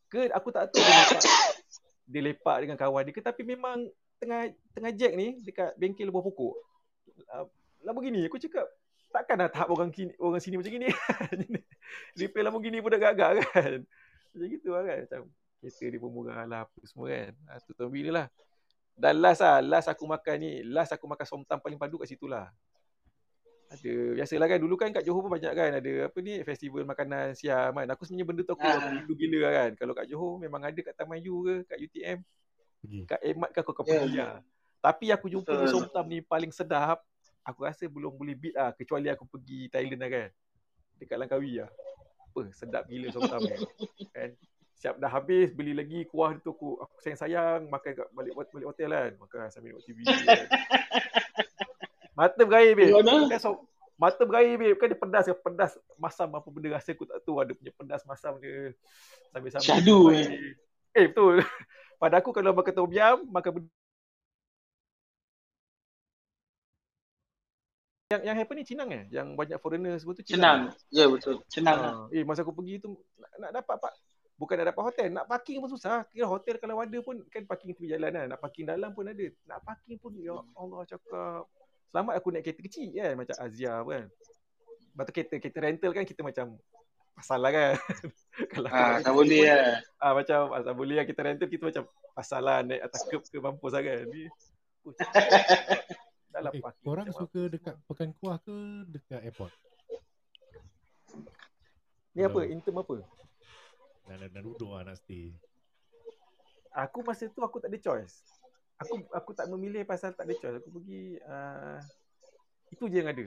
Ke 0.09 0.29
aku 0.33 0.49
tak 0.53 0.73
tahu 0.73 0.81
dia 0.81 0.93
lepak 1.05 1.25
dia 2.09 2.21
lepak 2.33 2.57
dengan 2.65 2.77
kawan 2.81 3.03
dia 3.05 3.13
ke 3.13 3.21
tapi 3.21 3.43
memang 3.45 3.85
tengah 4.17 4.53
tengah 4.73 4.93
jack 4.93 5.13
ni 5.17 5.41
dekat 5.41 5.73
bengkel 5.81 6.13
bawah 6.13 6.29
pokok. 6.29 6.55
Uh, 7.33 7.49
Lamborghini 7.85 8.29
aku 8.29 8.37
cakap 8.37 8.69
takkan 9.09 9.41
dah 9.41 9.49
tahap 9.49 9.73
orang 9.73 9.89
kini, 9.89 10.13
orang 10.21 10.41
sini 10.41 10.61
macam 10.61 10.73
gini. 10.73 10.89
Repair 12.21 12.45
Lamborghini 12.45 12.85
pun 12.85 12.93
dah 12.93 13.01
gagak 13.01 13.31
kan 13.53 13.81
macam 14.31 14.49
gitu 14.49 14.69
lah 14.73 14.83
kan. 14.85 14.99
Macam 15.05 15.23
kereta 15.59 15.85
dia 15.85 15.99
pun 15.99 16.11
murah 16.13 16.45
lah 16.45 16.61
apa 16.65 16.79
semua 16.85 17.07
kan. 17.09 17.33
Ha, 17.49 17.59
tu 17.61 17.73
tahun 17.75 17.91
bila 17.91 18.11
lah. 18.13 18.27
Dan 18.99 19.23
last 19.23 19.41
lah 19.43 19.59
last 19.63 19.87
aku 19.87 20.05
makan 20.05 20.37
ni 20.39 20.53
last 20.67 20.91
aku 20.91 21.07
makan 21.07 21.23
somtam 21.23 21.59
paling 21.59 21.79
padu 21.79 21.99
kat 21.99 22.11
situ 22.11 22.27
lah. 22.27 22.51
Ada 23.69 24.17
biasalah 24.17 24.47
kan. 24.49 24.59
Dulu 24.59 24.75
kan 24.75 24.89
kat 24.91 25.05
Johor 25.05 25.21
pun 25.21 25.33
banyak 25.35 25.53
kan. 25.53 25.71
Ada 25.77 26.09
apa 26.09 26.19
ni 26.19 26.41
festival 26.41 26.83
makanan 26.83 27.37
siam 27.37 27.71
kan. 27.71 27.87
Aku 27.93 28.09
sebenarnya 28.09 28.27
benda 28.27 28.43
tu 28.43 28.53
aku 28.57 28.65
Ah. 28.65 28.81
rindu 28.97 29.13
gila 29.13 29.39
lah 29.45 29.53
kan. 29.53 29.71
Kalau 29.77 29.93
kat 29.93 30.07
Johor 30.09 30.41
memang 30.41 30.61
ada 30.65 30.81
kat 30.81 30.95
Taman 30.97 31.21
U 31.29 31.45
ke 31.45 31.55
kat 31.69 31.79
UTM 31.79 32.19
Pergi. 32.81 33.01
kat 33.05 33.21
Emat 33.23 33.51
ke 33.53 33.59
aku 33.61 33.71
akan 33.77 33.85
Ya. 33.85 33.93
pergi 34.01 34.19
lah. 34.19 34.37
Tapi 34.79 35.07
aku 35.13 35.27
jumpa 35.29 35.51
ni 35.53 35.59
Betul. 35.67 35.73
somtam 35.75 36.05
ni 36.09 36.19
paling 36.23 36.49
sedap 36.49 37.03
aku 37.45 37.67
rasa 37.67 37.85
belum 37.85 38.15
boleh 38.15 38.35
beat 38.35 38.55
lah. 38.57 38.73
Kecuali 38.73 39.11
aku 39.13 39.29
pergi 39.29 39.69
Thailand 39.69 40.01
lah 40.01 40.11
kan. 40.11 40.29
Dekat 40.99 41.17
Langkawi 41.21 41.61
lah 41.63 41.71
apa 42.29 42.41
sedap 42.53 42.85
gila 42.87 43.09
somtam 43.11 43.41
ni 43.41 43.57
kan? 44.13 44.31
Siap 44.79 44.95
dah 45.03 45.11
habis 45.11 45.51
beli 45.51 45.75
lagi 45.75 46.07
kuah 46.07 46.39
tu 46.39 46.55
aku 46.55 46.79
aku 46.79 46.95
sayang-sayang 47.03 47.67
makan 47.67 47.99
kat 47.99 48.09
balik 48.15 48.33
balik 48.37 48.67
hotel 48.71 48.95
kan? 48.95 49.13
Makan 49.19 49.39
sambil 49.51 49.75
tengok 49.75 49.85
TV 49.89 49.99
kan. 50.07 50.47
mata 52.19 52.43
berair 52.47 52.73
babe. 52.79 52.95
Mana? 52.95 53.27
kan 53.27 53.39
so, 53.43 53.67
mata 53.99 54.23
berair 54.23 54.55
babe. 54.55 54.79
Kan 54.79 54.95
dia 54.95 54.99
pedas 54.99 55.25
kan 55.27 55.39
pedas 55.43 55.73
masam 55.99 56.31
apa 56.31 56.47
benda 56.47 56.79
rasa 56.79 56.95
aku 56.95 57.11
tak 57.11 57.19
tahu. 57.27 57.43
Ada 57.43 57.53
punya 57.59 57.73
pedas 57.75 58.03
masam 58.07 58.39
dia. 58.39 58.71
Sambil-sambil 59.35 59.67
Syahdu, 59.67 59.99
eh. 60.15 60.27
eh 60.95 61.07
betul. 61.11 61.43
Pada 62.01 62.23
aku 62.23 62.31
kalau 62.31 62.55
makan 62.55 62.75
tom 62.79 62.91
yum 62.95 63.19
makan 63.35 63.67
yang 68.09 68.23
yang 68.25 68.37
happen 68.41 68.57
ni 68.57 68.65
Cinang 68.65 68.89
eh? 68.89 69.05
Yang 69.13 69.37
banyak 69.37 69.59
foreigner 69.61 69.93
semua 70.01 70.17
tu 70.17 70.25
Senang. 70.25 70.73
Ya 70.89 71.05
betul. 71.13 71.45
Senang 71.53 71.77
lah. 71.77 71.93
Ha. 72.09 72.17
Eh 72.17 72.25
masa 72.25 72.41
aku 72.41 72.57
pergi 72.57 72.81
tu 72.81 72.97
nak, 73.21 73.31
nak 73.37 73.51
dapat 73.61 73.77
pak 73.77 73.93
bukan 74.39 74.55
nak 74.55 74.67
dapat 74.71 74.83
hotel, 74.87 75.09
nak 75.13 75.27
parking 75.29 75.59
pun 75.61 75.69
susah. 75.69 76.09
Kira 76.09 76.25
hotel 76.25 76.57
kalau 76.57 76.81
ada 76.81 76.99
pun 77.05 77.21
kan 77.29 77.45
parking 77.45 77.77
tepi 77.77 77.93
jalan 77.93 78.09
kan. 78.09 78.27
Nak 78.33 78.41
parking 78.41 78.65
dalam 78.65 78.97
pun 78.97 79.05
ada. 79.13 79.27
Nak 79.45 79.61
parking 79.61 80.01
pun 80.01 80.17
ya 80.17 80.41
Allah 80.57 80.81
cakap. 80.89 81.45
Selamat 81.93 82.15
aku 82.17 82.29
naik 82.33 82.45
kereta 82.49 82.61
kecil 82.65 82.89
kan 82.97 83.13
macam 83.13 83.37
Azia 83.45 83.75
kan. 83.77 84.05
Lepas 84.09 85.05
tu 85.05 85.13
kereta 85.13 85.35
kereta 85.37 85.59
rental 85.61 85.91
kan 85.93 86.05
kita 86.09 86.21
macam 86.25 86.47
pasal 87.13 87.39
lah 87.45 87.51
kan. 87.53 87.73
kalau 88.57 88.69
Ah, 88.73 89.05
tak 89.05 89.13
boleh 89.13 89.53
lah. 89.53 89.85
Ah 90.01 90.13
macam 90.17 90.57
asal 90.57 90.73
boleh 90.73 90.97
lah 90.97 91.05
kita 91.05 91.21
rental 91.21 91.49
kita 91.51 91.63
macam 91.69 91.85
pasal 92.17 92.41
lah 92.41 92.65
naik 92.65 92.89
atas 92.89 93.05
curb 93.05 93.21
ke 93.21 93.37
mampus 93.37 93.77
lah 93.77 93.85
kan. 93.85 94.01
Ni 94.09 94.33
oh, 94.89 94.97
dalam 96.29 96.53
Eh, 96.53 96.61
parking. 96.61 96.85
korang 96.85 97.09
suka 97.11 97.41
dekat 97.49 97.75
Pekan 97.85 98.11
Kuah 98.15 98.37
ke 98.39 98.57
dekat 98.87 99.21
airport? 99.25 99.53
Ni 102.13 102.23
apa? 102.23 102.41
Intim 102.47 102.77
apa? 102.77 102.97
Nak, 104.09 104.17
nak, 104.19 104.29
nak 104.33 104.43
duduk 104.43 104.71
lah 104.73 104.83
nak 104.83 104.97
stay. 104.99 105.31
Aku 106.73 107.03
masa 107.03 107.27
tu 107.27 107.41
aku 107.41 107.59
tak 107.59 107.71
ada 107.71 107.79
choice. 107.79 108.23
Aku 108.79 109.03
aku 109.11 109.31
tak 109.35 109.51
memilih 109.51 109.83
pasal 109.83 110.15
tak 110.15 110.27
ada 110.27 110.35
choice. 110.35 110.57
Aku 110.63 110.71
pergi 110.71 111.19
uh, 111.23 111.79
itu 112.71 112.85
je 112.87 112.97
yang 113.03 113.11
ada. 113.11 113.25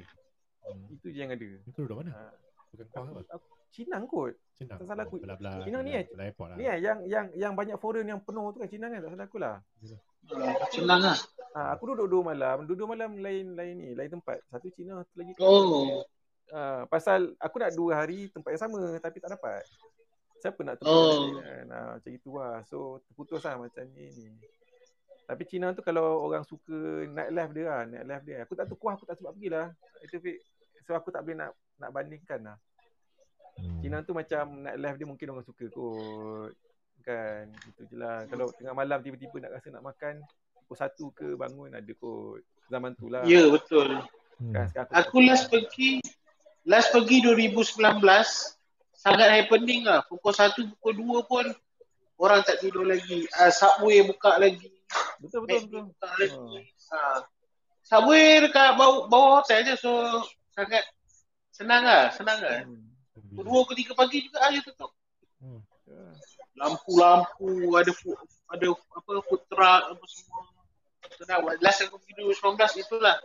Hmm. 0.63 0.85
Itu 0.89 1.07
je 1.09 1.19
yang 1.19 1.31
ada. 1.31 1.49
Itu 1.67 1.79
duduk 1.83 2.03
mana? 2.03 2.11
Uh, 2.11 2.33
Pekan 2.71 2.87
Kuah 2.87 3.03
aku, 3.03 3.13
apa? 3.19 3.21
aku 3.35 3.47
Cinang 3.71 4.03
kot. 4.03 4.35
Senang. 4.51 4.83
tak 4.83 4.87
salah 4.87 5.03
aku. 5.07 5.15
Belah-belah. 5.23 5.63
Cina 5.63 5.79
ni 5.79 5.95
eh? 5.95 6.03
belah 6.11 6.27
airport 6.27 6.47
lah. 6.51 6.57
Ni 6.59 6.65
eh 6.67 6.77
yang 6.83 6.99
yang 7.07 7.25
yang 7.39 7.53
banyak 7.55 7.79
foreign 7.79 8.03
yang 8.03 8.19
penuh 8.19 8.51
tu 8.51 8.59
kan 8.59 8.67
Cinang 8.67 8.91
kan 8.91 8.99
tak 8.99 9.11
salah 9.15 9.25
aku 9.31 9.37
lah. 9.39 9.55
Ah, 10.27 10.67
Senang 10.67 10.99
lah. 10.99 11.17
Ah, 11.51 11.75
aku 11.75 11.91
duduk 11.91 12.07
dua 12.07 12.21
malam. 12.31 12.63
Duduk 12.63 12.87
malam 12.87 13.19
lain 13.19 13.59
lain 13.59 13.75
ni, 13.75 13.89
lain 13.91 14.07
tempat. 14.07 14.39
Satu 14.47 14.71
Cina, 14.71 15.03
satu 15.03 15.15
lagi. 15.19 15.33
Oh. 15.43 16.03
Ah, 16.51 16.83
pasal 16.87 17.35
aku 17.39 17.59
nak 17.59 17.75
dua 17.75 18.03
hari 18.03 18.31
tempat 18.31 18.55
yang 18.55 18.63
sama 18.63 18.79
tapi 18.99 19.19
tak 19.19 19.35
dapat. 19.35 19.63
Siapa 20.39 20.59
nak 20.63 20.79
tempat 20.79 20.95
Oh. 20.95 21.11
lain 21.11 21.33
kan? 21.43 21.65
Ah, 21.75 21.89
macam 21.99 22.11
itu 22.11 22.29
lah. 22.39 22.63
So 22.67 23.03
terputus 23.07 23.43
lah 23.43 23.59
macam 23.59 23.83
ni 23.91 24.07
ni. 24.15 24.31
Tapi 25.27 25.43
Cina 25.47 25.71
tu 25.71 25.83
kalau 25.83 26.23
orang 26.27 26.43
suka 26.43 27.07
night 27.07 27.31
life 27.31 27.51
dia 27.55 27.63
lah, 27.67 27.81
night 27.87 28.07
life 28.07 28.23
dia. 28.23 28.43
Aku 28.43 28.55
tak 28.55 28.67
tahu 28.67 28.79
kuah 28.79 28.95
aku 28.95 29.07
tak 29.07 29.15
sempat 29.19 29.35
pergi 29.35 29.49
lah. 29.51 29.67
Itu 30.03 30.19
Fik. 30.19 30.37
So 30.87 30.95
aku 30.95 31.11
tak 31.11 31.23
boleh 31.23 31.39
nak 31.39 31.51
nak 31.79 31.91
bandingkan 31.91 32.39
lah. 32.47 32.57
Hmm. 33.59 33.79
Cina 33.83 34.03
tu 34.03 34.15
macam 34.15 34.43
night 34.63 34.79
life 34.79 34.97
dia 34.99 35.07
mungkin 35.07 35.27
orang 35.35 35.43
suka 35.43 35.67
kot. 35.67 36.51
Kan. 37.03 37.51
Itu 37.67 37.87
je 37.91 37.95
lah. 37.99 38.23
Kalau 38.27 38.51
tengah 38.55 38.75
malam 38.75 38.99
tiba-tiba 39.03 39.35
nak 39.39 39.51
rasa 39.55 39.67
nak 39.71 39.83
makan, 39.87 40.19
pukul 40.71 40.87
satu 40.87 41.05
ke 41.11 41.27
bangun 41.35 41.75
ada 41.75 41.91
kot. 41.99 42.39
Zaman 42.71 42.95
tu 42.95 43.11
lah. 43.11 43.27
Ya 43.27 43.43
betul. 43.51 43.99
Hmm. 44.39 44.55
Kan, 44.55 44.71
sekarang 44.71 44.95
Aku 45.03 45.19
last 45.19 45.51
pergi 45.51 45.99
last 46.63 46.95
pergi 46.95 47.19
2019 47.27 47.75
sangat 48.95 49.27
happening 49.35 49.83
lah. 49.83 49.99
Pukul 50.07 50.31
1 50.31 50.55
pukul 50.79 50.95
2 50.95 51.27
pun 51.27 51.45
orang 52.23 52.39
tak 52.47 52.63
tidur 52.63 52.87
lagi. 52.87 53.27
Uh, 53.35 53.51
subway 53.51 53.99
buka 54.07 54.39
lagi. 54.39 54.71
Betul 55.19 55.43
betul 55.43 55.67
betul. 55.67 55.83
buka 55.91 56.07
lagi. 56.15 56.63
Ha. 56.95 57.19
Subway 57.83 58.39
dekat 58.47 58.79
bawah, 58.79 59.11
bawah 59.11 59.43
hotel 59.43 59.67
je 59.67 59.75
so 59.75 59.91
sangat 60.55 60.87
senang 61.51 61.83
lah, 61.83 62.15
senang 62.15 62.39
lah. 62.39 62.63
Hmm. 62.63 62.87
Pukul 63.35 63.67
2 63.67 63.75
ke 63.75 63.91
3 63.91 63.99
pagi 63.99 64.17
juga 64.23 64.39
aja 64.47 64.59
tutup. 64.63 64.95
Hmm. 65.43 65.59
Lampu-lampu, 66.55 67.75
ada 67.75 67.91
food, 67.91 68.15
ada 68.47 68.71
apa 68.71 69.11
food 69.27 69.43
truck 69.51 69.81
apa 69.91 70.05
semua. 70.07 70.50
Senang. 71.21 71.45
Last 71.61 71.85
aku 71.85 72.01
pergi 72.01 72.25
2019 72.25 72.81
itulah. 72.81 73.17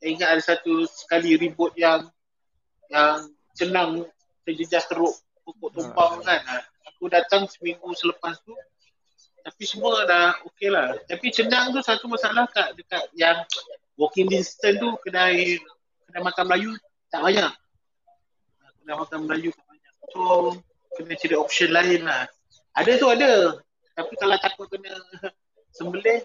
Saya 0.00 0.08
ingat 0.08 0.28
ada 0.32 0.42
satu 0.42 0.88
sekali 0.88 1.36
ribut 1.36 1.76
yang 1.76 2.08
yang 2.88 3.28
senang 3.52 4.08
terjejas 4.48 4.88
teruk 4.88 5.12
pokok 5.44 5.70
tumpang 5.76 6.24
Ah. 6.24 6.40
kan. 6.40 6.40
Ha. 6.48 6.56
Aku 6.96 7.12
datang 7.12 7.44
seminggu 7.44 7.92
selepas 7.92 8.40
tu 8.40 8.56
tapi 9.42 9.62
semua 9.68 10.06
dah 10.08 10.38
okey 10.48 10.72
lah. 10.72 10.96
Tapi 11.04 11.28
Cenang 11.28 11.76
tu 11.76 11.84
satu 11.84 12.08
masalah 12.08 12.48
kat 12.48 12.72
dekat 12.78 13.04
yang 13.18 13.42
walking 14.00 14.30
distance 14.32 14.80
tu 14.80 14.88
kedai 15.04 15.60
kedai 16.08 16.22
makan 16.24 16.44
Melayu 16.48 16.72
tak 17.12 17.20
banyak. 17.20 17.52
Kedai 18.80 18.96
makan 18.96 19.18
Melayu 19.28 19.50
tak 19.52 19.66
banyak. 19.68 19.94
So 20.08 20.20
kena 20.96 21.14
cari 21.20 21.36
option 21.36 21.68
lain 21.68 22.00
lah. 22.08 22.24
Ada 22.80 22.96
tu 22.96 23.06
ada. 23.12 23.60
Tapi 23.92 24.12
kalau 24.16 24.36
takut 24.40 24.66
kena 24.72 24.96
sembelih 25.76 26.24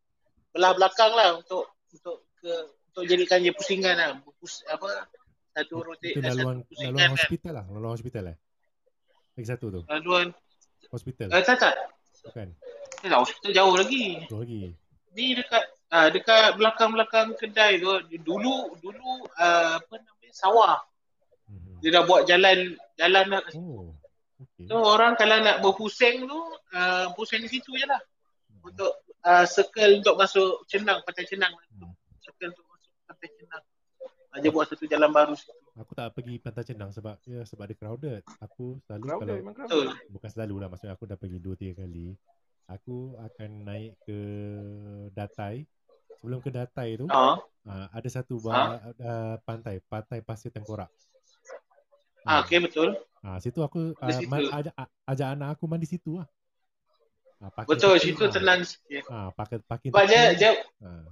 belah 0.49 0.71
belakang 0.71 1.11
lah 1.11 1.35
untuk 1.35 1.67
untuk 1.91 2.23
ke 2.39 2.53
untuk 2.89 3.03
jadikan 3.03 3.43
dia 3.43 3.51
pusingan 3.51 3.99
lah. 3.99 4.15
Pus, 4.39 4.63
apa 4.65 5.03
satu 5.51 5.83
rotate 5.83 6.15
Itu 6.15 6.23
eh, 6.23 6.25
satu 6.25 6.39
laluan 6.39 6.57
pusingan 6.63 6.95
laluan 6.95 7.03
kan. 7.03 7.15
hospital 7.19 7.51
lah, 7.51 7.65
laluan 7.67 7.93
hospital 7.93 8.23
eh. 8.31 8.37
Lagi 9.35 9.47
satu 9.47 9.65
tu, 9.67 9.81
Laluan 9.83 10.27
hospital. 10.87 11.27
eh, 11.27 11.43
tak 11.43 11.57
tak. 11.59 11.75
Bukan. 12.23 12.47
Eh, 13.03 13.11
hospital 13.11 13.51
jauh 13.51 13.75
lagi. 13.75 14.03
Tu 14.23 14.35
lagi. 14.39 14.61
Ni 15.11 15.25
dekat 15.35 15.63
ah 15.89 16.07
dekat 16.07 16.55
belakang-belakang 16.55 17.35
kedai 17.35 17.83
tu 17.83 17.89
dulu 18.21 18.79
dulu 18.79 19.27
ah, 19.35 19.75
apa 19.75 19.95
namanya 19.99 20.31
sawah. 20.31 20.79
Dia 21.79 21.89
dah 21.99 22.03
buat 22.05 22.27
jalan 22.27 22.75
jalan 22.95 23.25
nak 23.31 23.43
Oh. 23.55 23.95
Okey. 24.39 24.71
So 24.71 24.79
orang 24.79 25.19
kalau 25.19 25.35
nak 25.43 25.59
berpusing 25.59 26.23
tu 26.23 26.39
uh, 26.71 27.11
pusing 27.15 27.43
di 27.43 27.49
situ 27.51 27.75
je 27.75 27.83
lah. 27.83 27.99
Untuk 28.63 29.03
uh, 29.23 29.43
circle 29.43 29.99
untuk 29.99 30.15
masuk 30.15 30.63
Cenang, 30.67 31.03
Pantai 31.03 31.27
Cenang. 31.27 31.51
Hmm. 31.75 31.91
Circle 32.23 32.55
untuk 32.55 32.65
masuk 32.71 32.91
Pantai 33.03 33.29
Cenang. 33.35 33.63
Uh, 34.31 34.39
dia 34.39 34.51
buat 34.51 34.65
satu 34.71 34.87
jalan 34.87 35.11
baru 35.11 35.35
situ. 35.35 35.51
Aku 35.75 35.91
tak 35.91 36.15
pergi 36.15 36.39
Pantai 36.39 36.63
Cenang 36.63 36.91
sebab 36.95 37.19
ya 37.27 37.43
sebab 37.43 37.67
dia 37.67 37.75
crowded. 37.75 38.23
Aku 38.39 38.79
selalu 38.87 39.03
Crowded 39.03 39.27
kalau 39.43 39.55
crowded. 39.55 39.87
Bukan 40.07 40.29
selalu 40.31 40.55
lah 40.59 40.67
maksudnya 40.71 40.93
aku 40.95 41.03
dah 41.03 41.17
pergi 41.19 41.39
2 41.39 41.75
3 41.75 41.79
kali. 41.83 42.07
Aku 42.69 43.17
akan 43.19 43.49
naik 43.65 43.99
ke 44.07 44.19
Datai. 45.11 45.67
Sebelum 46.19 46.39
ke 46.43 46.51
Datai 46.51 46.99
tu 46.99 47.07
Ah, 47.07 47.39
uh, 47.63 47.87
ada 47.91 48.09
satu 48.11 48.39
ba- 48.39 48.91
uh, 48.99 49.35
pantai, 49.43 49.79
pantai 49.87 50.19
Pasir 50.19 50.51
Tengkorak. 50.51 50.91
Ah 52.27 52.43
okey 52.43 52.59
betul. 52.63 52.89
Ah 53.19 53.37
situ 53.39 53.59
aku 53.59 53.93
uh, 53.93 54.11
situ. 54.15 54.27
ma- 54.31 54.51
ajak 54.59 54.73
ajak 55.07 55.27
anak 55.35 55.49
aku 55.55 55.63
mandi 55.67 55.87
situ 55.87 56.19
lah. 56.19 56.27
Ah, 57.39 57.47
parking 57.55 57.71
Betul 57.71 57.95
tepi, 57.95 58.03
situ 58.11 58.23
ah. 58.27 58.31
tenang 58.35 58.61
sikit. 58.67 59.03
Ah, 59.07 59.31
pakai 59.31 59.63
parking 59.63 59.95
Sebab 59.95 60.05
dia, 60.11 60.23
dia 60.35 60.51
Ah. 60.83 61.07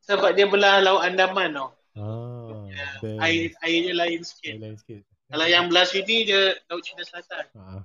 sebab 0.00 0.32
dia 0.32 0.48
belah 0.48 0.80
Laut 0.80 1.04
Andaman 1.04 1.52
tau. 1.52 1.68
Ah, 1.92 2.64
best. 3.04 3.20
Air 3.20 3.52
air 3.60 3.78
dia 3.84 3.92
lain 3.92 4.20
Air 4.20 4.24
sikit. 4.24 4.54
lain 4.56 4.76
sikit. 4.80 5.00
Kalau 5.28 5.46
yang 5.48 5.68
belah 5.68 5.84
sini 5.84 6.24
dia 6.24 6.56
Laut 6.72 6.80
Cina 6.80 7.04
Selatan. 7.04 7.44
Ah. 7.52 7.84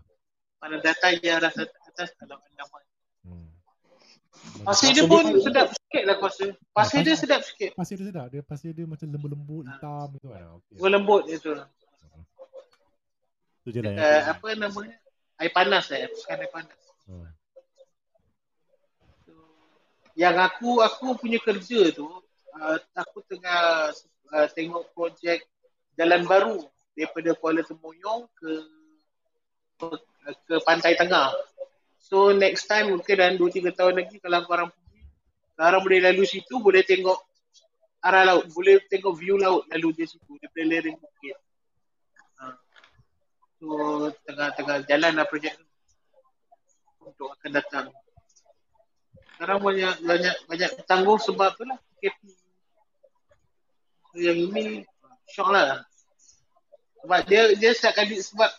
Pada 0.58 0.80
data 0.80 1.08
dia 1.20 1.36
arah 1.36 1.52
atas 1.52 2.10
Laut 2.24 2.40
Andaman. 2.40 2.84
Hmm. 3.28 3.48
Pasir 4.64 4.96
dia 4.96 5.04
pun 5.04 5.24
sedap 5.44 5.68
sikit 5.76 6.04
lah 6.08 6.16
aku 6.16 6.32
rasa. 6.32 6.46
Pasir 6.72 7.04
dia 7.04 7.16
sedap 7.20 7.42
sikit. 7.44 7.76
Pasir 7.76 8.00
dia 8.00 8.08
sedap. 8.08 8.28
Dia 8.32 8.40
pasir 8.40 8.72
dia 8.72 8.88
macam 8.88 9.04
lembut-lembut 9.04 9.68
hitam 9.68 10.08
gitu 10.16 10.28
kan. 10.32 10.42
Berlembut 10.80 11.28
dia 11.28 11.38
tu. 13.68 13.76
Je 13.76 13.84
lah 13.84 13.92
yang 13.92 14.00
Uh, 14.00 14.24
apa 14.32 14.48
namanya? 14.56 14.96
Air 15.44 15.52
panas 15.52 15.92
eh. 15.92 16.08
Bukan 16.08 16.40
air 16.40 16.52
panas. 16.56 16.80
Ah. 17.08 17.32
yang 20.18 20.34
aku 20.42 20.82
aku 20.82 21.14
punya 21.14 21.38
kerja 21.38 21.94
tu 21.94 22.10
uh, 22.58 22.78
aku 22.98 23.22
tengah 23.30 23.94
uh, 24.34 24.48
tengok 24.58 24.90
projek 24.98 25.46
jalan 25.94 26.26
baru 26.26 26.58
daripada 26.98 27.38
Kuala 27.38 27.62
Semoyong 27.62 28.26
ke 28.34 28.52
ke 30.50 30.56
pantai 30.66 30.98
tengah. 30.98 31.30
So 32.02 32.34
next 32.34 32.66
time 32.66 32.98
mungkin 32.98 33.14
dalam 33.14 33.38
2 33.38 33.62
3 33.62 33.78
tahun 33.78 33.94
lagi 34.02 34.18
kalau 34.18 34.42
korang 34.50 34.70
pergi 34.74 35.06
korang 35.54 35.82
boleh 35.86 36.00
lalu 36.02 36.24
situ 36.26 36.58
boleh 36.58 36.82
tengok 36.82 37.22
arah 38.02 38.26
laut, 38.26 38.50
boleh 38.50 38.82
tengok 38.90 39.14
view 39.14 39.38
laut 39.38 39.70
lalu 39.70 40.02
di 40.02 40.06
situ 40.10 40.34
daripada 40.42 40.66
lereng 40.66 40.98
bukit. 40.98 41.38
So 43.58 44.14
tengah-tengah 44.30 44.86
jalan 44.86 45.14
lah 45.18 45.26
projek 45.26 45.58
tu 45.58 45.66
untuk 47.02 47.34
akan 47.34 47.52
datang. 47.58 47.88
Sekarang 49.34 49.62
banyak 49.62 49.96
banyak 50.06 50.36
banyak 50.46 50.72
tanggung 50.86 51.18
sebab 51.18 51.58
tu 51.58 51.66
lah 51.66 51.78
PKP. 51.98 52.22
Yang 54.18 54.40
ini 54.50 54.64
syok 55.34 55.50
lah. 55.50 55.82
Sebab 57.02 57.20
dia 57.26 57.54
dia 57.58 57.72
setiap 57.74 57.98
kali 57.98 58.22
sebab 58.22 58.50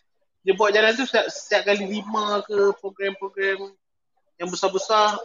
dia 0.43 0.55
buat 0.55 0.71
jalan 0.75 0.95
tu 0.95 1.07
setiap, 1.07 1.27
setiap 1.31 1.63
kali 1.67 1.85
lima 1.87 2.43
ke 2.47 2.75
program-program 2.83 3.75
yang 4.39 4.49
besar-besar 4.51 5.19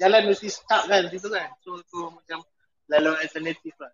jalan 0.00 0.30
mesti 0.32 0.48
stuck 0.48 0.88
kan 0.88 1.08
situ 1.12 1.28
kan. 1.28 1.48
So 1.60 1.80
tu 1.88 2.08
macam 2.08 2.40
laluan 2.88 3.20
alternatif 3.20 3.76
lah. 3.80 3.92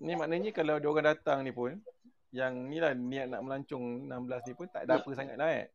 Ni 0.00 0.16
maknanya 0.16 0.50
kalau 0.50 0.80
ada 0.80 0.86
orang 0.88 1.06
datang 1.12 1.44
ni 1.44 1.52
pun 1.52 1.76
yang 2.30 2.70
ni 2.70 2.78
lah 2.78 2.94
niat 2.94 3.26
nak 3.26 3.42
melancong 3.42 4.06
16 4.06 4.46
ni 4.46 4.52
pun 4.54 4.66
tak 4.70 4.86
ada 4.86 5.02
apa 5.02 5.10
sangat 5.18 5.36
lah 5.36 5.50
eh. 5.50 5.66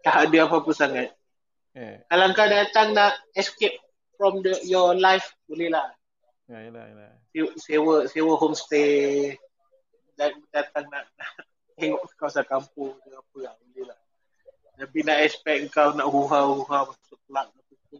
Tak 0.00 0.16
ada 0.28 0.38
apa-apa 0.48 0.72
sangat. 0.72 1.08
Eh, 1.76 2.02
Kalau 2.08 2.26
kau 2.36 2.48
datang 2.48 2.96
nak 2.96 3.14
escape 3.36 3.76
from 4.16 4.44
the 4.44 4.52
your 4.68 4.92
life 4.96 5.32
boleh 5.48 5.72
lah. 5.72 5.88
ya 6.50 6.68
yalah 6.68 6.84
yalah. 6.88 7.10
Sewa 7.30 7.50
sewa, 7.56 7.94
sewa 8.10 8.32
homestay 8.36 9.36
dan 10.18 10.36
datang 10.52 10.84
nak, 10.92 11.08
nak 11.16 11.30
tengok 11.80 12.02
kawasan 12.20 12.44
kampung 12.44 12.92
ke 13.00 13.08
apa 13.12 13.38
lah 13.40 13.54
boleh 13.56 13.84
lah. 13.88 13.98
Tapi 14.80 14.98
nak 15.04 15.18
expect 15.24 15.60
kau 15.72 15.92
nak 15.96 16.08
huha-huha 16.08 16.78
masuk 16.92 17.18
kelab 17.28 17.48
apa 17.48 17.74
tu. 17.88 17.98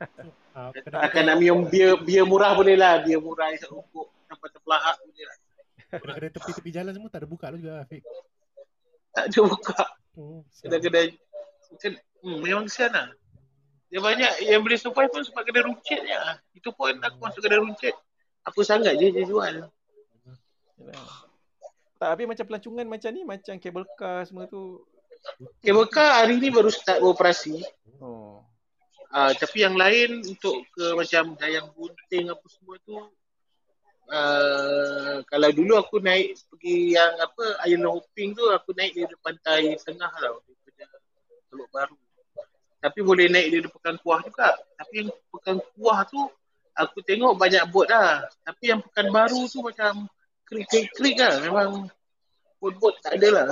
Ah, 0.56 0.72
Akan 1.04 1.28
nak 1.28 1.36
minum 1.36 1.68
bia 1.68 2.00
bia 2.00 2.24
murah 2.24 2.56
boleh 2.56 2.80
lah. 2.80 3.04
Bia 3.04 3.20
murah 3.20 3.52
isap 3.52 3.76
rokok 3.76 4.08
sampai 4.24 4.48
terpelahak 4.56 4.96
boleh 5.04 5.24
lah. 5.28 5.36
Kedai 5.90 6.30
tepi-tepi 6.34 6.70
jalan 6.74 6.92
semua 6.94 7.10
tak 7.10 7.24
ada 7.24 7.28
buka 7.28 7.46
lah 7.50 7.58
juga 7.58 7.86
Fik. 7.86 8.02
Tak 9.14 9.24
ada 9.30 9.40
buka. 9.46 9.80
Oh. 10.16 10.42
Kedai-kedai 10.64 11.06
kan 11.76 11.92
hmm, 12.24 12.38
memang 12.40 12.64
kesian 12.66 12.92
lah. 12.92 13.08
Dia 13.86 14.00
banyak 14.02 14.32
yang 14.50 14.60
boleh 14.66 14.78
survive 14.80 15.10
pun 15.12 15.22
sebab 15.22 15.42
kedai 15.46 15.62
runcit 15.64 16.00
je 16.02 16.16
lah. 16.16 16.36
Itu 16.56 16.74
pun 16.74 16.96
aku 16.98 17.16
masuk 17.22 17.40
kedai 17.44 17.60
runcit. 17.62 17.94
Apa 18.46 18.60
sangat 18.66 18.98
je 18.98 19.14
dia 19.14 19.24
jual. 19.26 19.66
yalah. 20.76 21.26
Tak, 21.96 22.12
tapi 22.12 22.28
macam 22.28 22.44
pelancongan 22.44 22.86
macam 22.86 23.10
ni, 23.16 23.22
macam 23.24 23.54
cable 23.56 23.88
car 23.96 24.28
semua 24.28 24.44
tu. 24.44 24.84
Cable 25.64 25.88
car 25.88 26.22
hari 26.22 26.36
ni 26.36 26.52
baru 26.52 26.68
start 26.68 27.00
beroperasi. 27.00 27.64
Oh. 27.98 28.44
Uh, 29.16 29.32
tapi 29.32 29.64
yang 29.64 29.78
lain 29.78 30.20
untuk 30.20 30.60
ke 30.76 30.92
macam 30.92 31.32
dayang 31.40 31.72
gunting 31.72 32.28
apa 32.28 32.46
semua 32.52 32.76
tu 32.84 33.00
uh, 34.10 35.22
kalau 35.26 35.48
dulu 35.50 35.74
aku 35.78 35.96
naik 36.02 36.38
pergi 36.50 36.94
yang 36.94 37.12
apa 37.18 37.62
island 37.66 37.90
hopping 37.90 38.34
tu 38.34 38.44
aku 38.50 38.70
naik 38.74 38.94
dari 38.94 39.16
pantai 39.22 39.60
tengah 39.82 40.12
tau 40.12 40.42
daripada 40.42 40.84
Teluk 41.50 41.68
Baru. 41.70 41.96
Tapi 42.76 42.98
boleh 43.02 43.26
naik 43.26 43.48
dari 43.50 43.68
Pekan 43.70 43.96
Kuah 43.98 44.20
juga. 44.22 44.54
Tapi 44.78 44.94
yang 45.02 45.10
Pekan 45.32 45.58
Kuah 45.74 46.06
tu 46.06 46.20
aku 46.76 46.98
tengok 47.02 47.34
banyak 47.34 47.64
bot 47.72 47.88
lah. 47.88 48.22
Tapi 48.46 48.64
yang 48.70 48.80
Pekan 48.84 49.08
Baru 49.10 49.48
tu 49.50 49.64
macam 49.64 50.06
krik-krik 50.46 51.16
lah. 51.18 51.42
Memang 51.42 51.90
bot-bot 52.62 52.94
tak 53.02 53.18
ada 53.18 53.28
lah. 53.32 53.48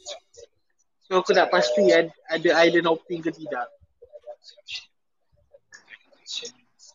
so 1.06 1.20
aku 1.20 1.30
nak 1.34 1.50
pasti 1.52 1.90
ada, 1.94 2.10
ada 2.26 2.50
island 2.66 2.88
hopping 2.90 3.22
ke 3.22 3.30
tidak. 3.30 3.68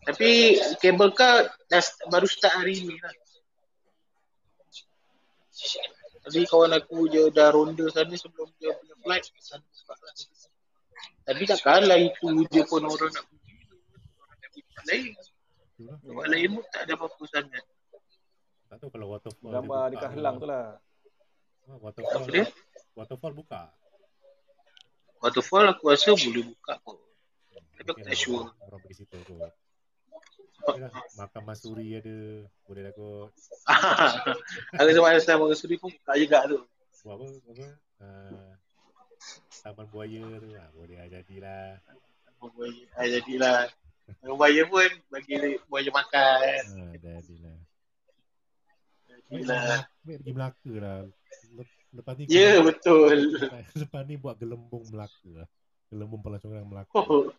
Tapi 0.05 0.29
kabel 0.77 1.09
car 1.11 1.35
dah 1.65 1.81
baru 2.07 2.27
start 2.29 2.61
hari 2.61 2.85
ni 2.85 2.95
lah. 3.01 3.13
Tadi 6.25 6.41
kawan 6.45 6.73
aku 6.73 7.05
je 7.09 7.29
dah 7.29 7.53
ronda 7.53 7.85
sana 7.89 8.13
sebelum 8.13 8.49
dia 8.57 8.73
punya 8.73 8.95
flight. 9.01 9.25
Sana 9.37 9.61
lah. 9.61 9.97
Tapi 11.25 11.43
takkanlah 11.45 11.97
itu 11.97 12.27
je 12.49 12.61
pun 12.65 12.81
orang 12.81 13.09
nak 13.09 13.25
pergi. 13.25 13.53
Orang 14.17 14.37
nak 14.37 14.49
pergi 14.49 14.61
tempat 14.61 14.83
lain. 14.85 15.11
Tempat 16.01 16.27
lain 16.29 16.49
pun 16.53 16.63
tak 16.69 16.81
ada 16.85 16.93
apa-apa 16.97 17.23
sangat. 17.29 17.63
Tak 18.65 18.77
tahu 18.81 18.89
kalau 18.89 19.07
waterfall 19.13 19.51
Gambar 19.53 19.81
dia 19.81 19.89
dekat 19.93 20.09
buka 20.09 20.15
Helang 20.17 20.35
tu 20.37 20.47
lah. 20.49 20.65
Ah, 21.65 21.77
Waterfall, 21.81 22.21
Apa 22.21 22.29
dia? 22.29 22.45
waterfall 22.93 23.33
buka. 23.33 23.61
Waterfall 25.17 25.65
aku 25.73 25.83
rasa 25.89 26.11
boleh 26.13 26.43
buka 26.45 26.73
pun. 26.81 26.97
Tapi 27.75 27.89
aku 27.89 28.01
tak 28.01 28.17
sure. 28.17 28.45
orang- 28.45 28.57
Orang 28.65 28.79
pergi 28.85 28.95
situ 29.01 29.17
kot. 29.25 29.53
Yalah, 30.65 30.91
makan 31.15 31.41
masuri 31.45 32.01
ada. 32.01 32.17
Boleh 32.65 32.81
lah 32.89 32.93
kot. 32.93 33.29
Aku 34.75 34.89
sama 34.97 35.07
ada 35.13 35.21
sama 35.21 35.45
Suri 35.53 35.77
pun 35.77 35.93
buka 35.93 36.13
juga 36.17 36.39
tu. 36.49 36.59
Buat 37.05 37.15
apa? 37.21 37.25
apa? 37.53 37.65
Uh, 38.01 38.51
taman 39.61 39.85
buaya 39.93 40.25
tu. 40.41 40.49
Ah, 40.57 40.69
boleh 40.73 40.95
lah 40.97 41.07
jadilah. 41.07 41.69
Buaya. 42.41 42.83
Ah, 42.97 43.05
jadilah. 43.05 43.59
Buaya 44.21 44.61
pun 44.65 44.89
bagi 45.09 45.37
buaya 45.69 45.89
makan. 45.93 46.61
Ah, 46.65 46.93
jadilah. 46.97 47.57
Baik, 49.25 49.41
Jadilah. 49.41 49.81
baik 50.05 50.17
pergi 50.21 50.31
Melaka 50.37 50.73
lah. 50.77 50.97
Lep- 51.57 51.73
Lepas 51.95 52.13
ni 52.19 52.23
Ya, 52.27 52.59
betul. 52.59 53.17
lepas, 53.39 53.63
lepas 53.81 54.01
ni 54.05 54.15
buat 54.19 54.35
gelembung 54.37 54.83
Melaka 54.91 55.29
lah. 55.33 55.47
Gelembung 55.89 56.21
pelancongan 56.21 56.65
Melaka. 56.65 56.93
Oh. 56.93 57.29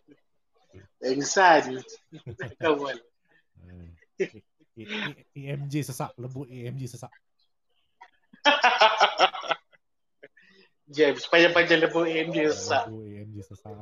Engsan. 0.99 1.79
Kawan. 2.61 2.97
Ah. 3.63 3.89
A- 4.77 4.91
A- 5.07 5.17
AMJ 5.33 5.73
sesak. 5.83 6.13
Lembut 6.15 6.45
AMJ 6.47 6.93
sesak. 6.93 7.09
Jam. 10.87 11.13
Sepanjang-panjang 11.19 11.79
lepas 11.83 12.03
AMD 12.05 12.37
sesak. 12.47 12.83
Lembut 12.87 13.03
AMJ 13.05 13.37
sesak. 13.43 13.73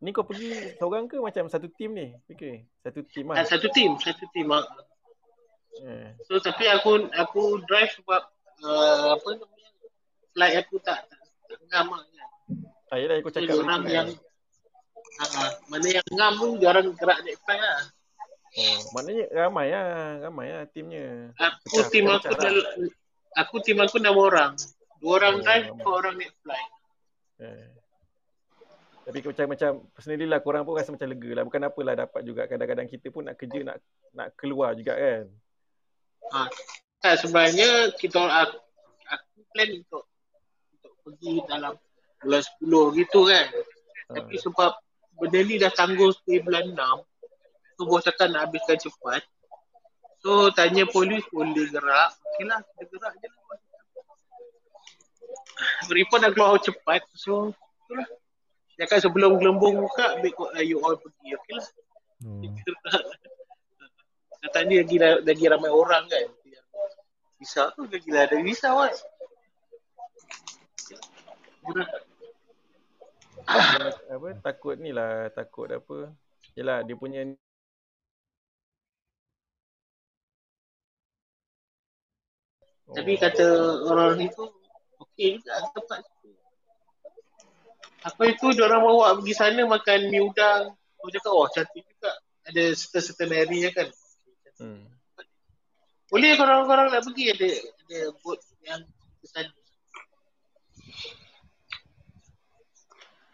Ni 0.00 0.10
kau 0.12 0.24
pergi 0.24 0.76
seorang 0.76 1.04
ke 1.06 1.20
macam 1.20 1.44
satu 1.46 1.68
tim 1.72 1.92
ni? 1.92 2.08
Fikir. 2.24 2.64
Satu 2.80 3.00
tim 3.04 3.24
Ah, 3.30 3.40
lah. 3.40 3.44
satu 3.44 3.68
tim, 3.68 3.96
satu 4.00 4.24
tim. 4.32 4.48
ah. 4.48 4.64
Eh. 5.80 6.12
So 6.26 6.40
tapi 6.40 6.66
aku 6.66 7.08
aku 7.12 7.62
drive 7.64 7.92
sebab 7.94 8.20
uh, 8.64 9.14
apa 9.14 9.28
namanya 9.38 9.70
flight 10.34 10.56
aku 10.60 10.76
tak 10.82 11.04
tak, 11.08 11.20
ngam 11.70 11.94
lah. 11.94 12.04
Ah, 12.90 12.98
yelah 12.98 13.22
aku 13.22 13.30
So, 13.30 13.38
cakap 13.38 13.54
orang 13.60 13.82
yang 13.86 14.08
uh, 15.18 15.50
mana 15.72 15.86
yang 15.90 16.06
ngam 16.14 16.32
pun 16.38 16.50
jarang 16.62 16.86
gerak 16.94 17.18
naik 17.26 17.38
flight 17.42 17.60
lah. 17.60 17.80
Oh, 18.50 18.78
maknanya 18.98 19.24
ramai 19.30 19.66
lah. 19.70 19.86
Ramai 20.26 20.46
lah 20.50 20.64
timnya. 20.70 21.30
Aku 21.38 21.86
Pecah, 21.86 21.88
tim 21.90 22.06
aku 22.10 22.26
lah. 22.26 22.38
dal- 22.38 22.70
aku 23.38 23.54
tim 23.62 23.78
aku 23.78 23.96
enam 24.02 24.16
orang. 24.18 24.52
Dua 24.98 25.22
orang 25.22 25.38
Oh, 25.38 25.42
drive, 25.42 25.66
empat 25.70 25.92
orang 25.94 26.14
naik 26.18 26.32
flight. 26.42 26.70
Eh. 27.40 27.68
Tapi 29.10 29.18
macam 29.26 29.46
macam 29.50 29.70
personally 29.90 30.26
lah 30.28 30.38
korang 30.38 30.62
pun 30.62 30.78
rasa 30.78 30.94
macam 30.94 31.08
lega 31.10 31.30
lah. 31.34 31.42
Bukan 31.46 31.62
apalah 31.66 31.94
dapat 31.98 32.20
juga 32.22 32.46
kadang-kadang 32.46 32.86
kita 32.86 33.06
pun 33.10 33.26
nak 33.26 33.34
kerja 33.38 33.58
nak 33.66 33.76
nak 34.14 34.28
keluar 34.38 34.74
juga 34.78 34.94
kan. 34.94 35.24
Ha. 36.30 36.46
Tak 37.00 37.14
sebenarnya 37.24 37.90
kita 37.96 38.22
aku, 38.22 38.58
aku 39.08 39.38
plan 39.50 39.68
untuk 39.72 40.04
untuk 40.76 40.92
pergi 41.02 41.32
dalam 41.48 41.74
bulan 42.20 42.42
10 42.60 42.98
gitu 43.02 43.20
kan. 43.26 43.46
Ha. 43.50 44.12
Tapi 44.20 44.34
sebab 44.38 44.70
benda 45.20 45.38
ni 45.44 45.60
dah 45.60 45.68
tangguh 45.68 46.10
dari 46.24 46.40
bulan 46.40 46.72
6. 46.72 47.76
So 47.76 47.84
bos 47.84 48.04
cakap 48.04 48.32
nak 48.32 48.48
habiskan 48.48 48.80
cepat. 48.80 49.22
So 50.20 50.48
tanya 50.52 50.88
polis 50.88 51.24
boleh 51.32 51.68
gerak. 51.68 52.10
Okey 52.32 52.44
lah 52.48 52.60
kita 52.76 52.92
gerak 52.96 53.12
je 53.20 53.28
lah. 53.28 53.58
Report 55.92 56.20
dah 56.24 56.32
keluar 56.32 56.56
cepat. 56.60 57.04
So 57.16 57.52
itulah. 57.84 58.08
Cakap 58.80 59.04
sebelum 59.04 59.36
gelembung 59.36 59.76
buka, 59.84 60.16
ambil 60.16 60.32
kot 60.32 60.50
lah 60.56 60.64
you 60.64 60.80
all 60.80 60.96
pergi. 60.96 61.36
Okey 61.36 61.54
lah. 61.56 61.68
Oh. 62.20 62.44
Datang 64.44 64.68
ni 64.68 64.76
lagi, 64.76 65.00
lagi 65.00 65.44
ramai 65.48 65.72
orang 65.72 66.04
kan. 66.04 66.28
Visa 67.40 67.72
tu 67.72 67.88
lagi 67.88 68.12
lah 68.12 68.28
ada 68.28 68.36
visa 68.44 68.68
kan. 68.68 68.92
Dia, 73.50 73.90
apa 74.14 74.28
takut 74.38 74.78
ni 74.78 74.94
lah 74.94 75.26
takut 75.34 75.66
apa. 75.66 76.14
Yalah 76.54 76.86
dia 76.86 76.94
punya 76.94 77.26
Tapi 82.90 83.12
kata 83.18 83.46
orang 83.86 84.18
ni 84.18 84.26
tu 84.34 84.46
okey 84.98 85.38
juga 85.38 85.62
tempat 85.70 86.02
tu. 86.22 86.30
Apa 88.02 88.22
itu 88.26 88.50
orang 88.58 88.82
bawa 88.82 89.14
pergi 89.20 89.34
sana 89.36 89.62
makan 89.62 90.10
mi 90.10 90.18
udang. 90.18 90.74
Aku 91.00 91.08
cakap, 91.14 91.32
oh 91.32 91.46
cantik 91.54 91.86
juga. 91.86 92.12
Ada 92.50 92.74
certain-certain 92.74 93.30
area 93.30 93.68
kan. 93.70 93.88
Hmm. 94.58 94.84
Boleh 96.10 96.34
korang-korang 96.34 96.90
nak 96.90 97.06
pergi 97.06 97.24
ada 97.30 97.48
ada 97.86 98.00
boat 98.20 98.42
yang 98.66 98.82
ke 99.22 99.26
sana. 99.30 99.59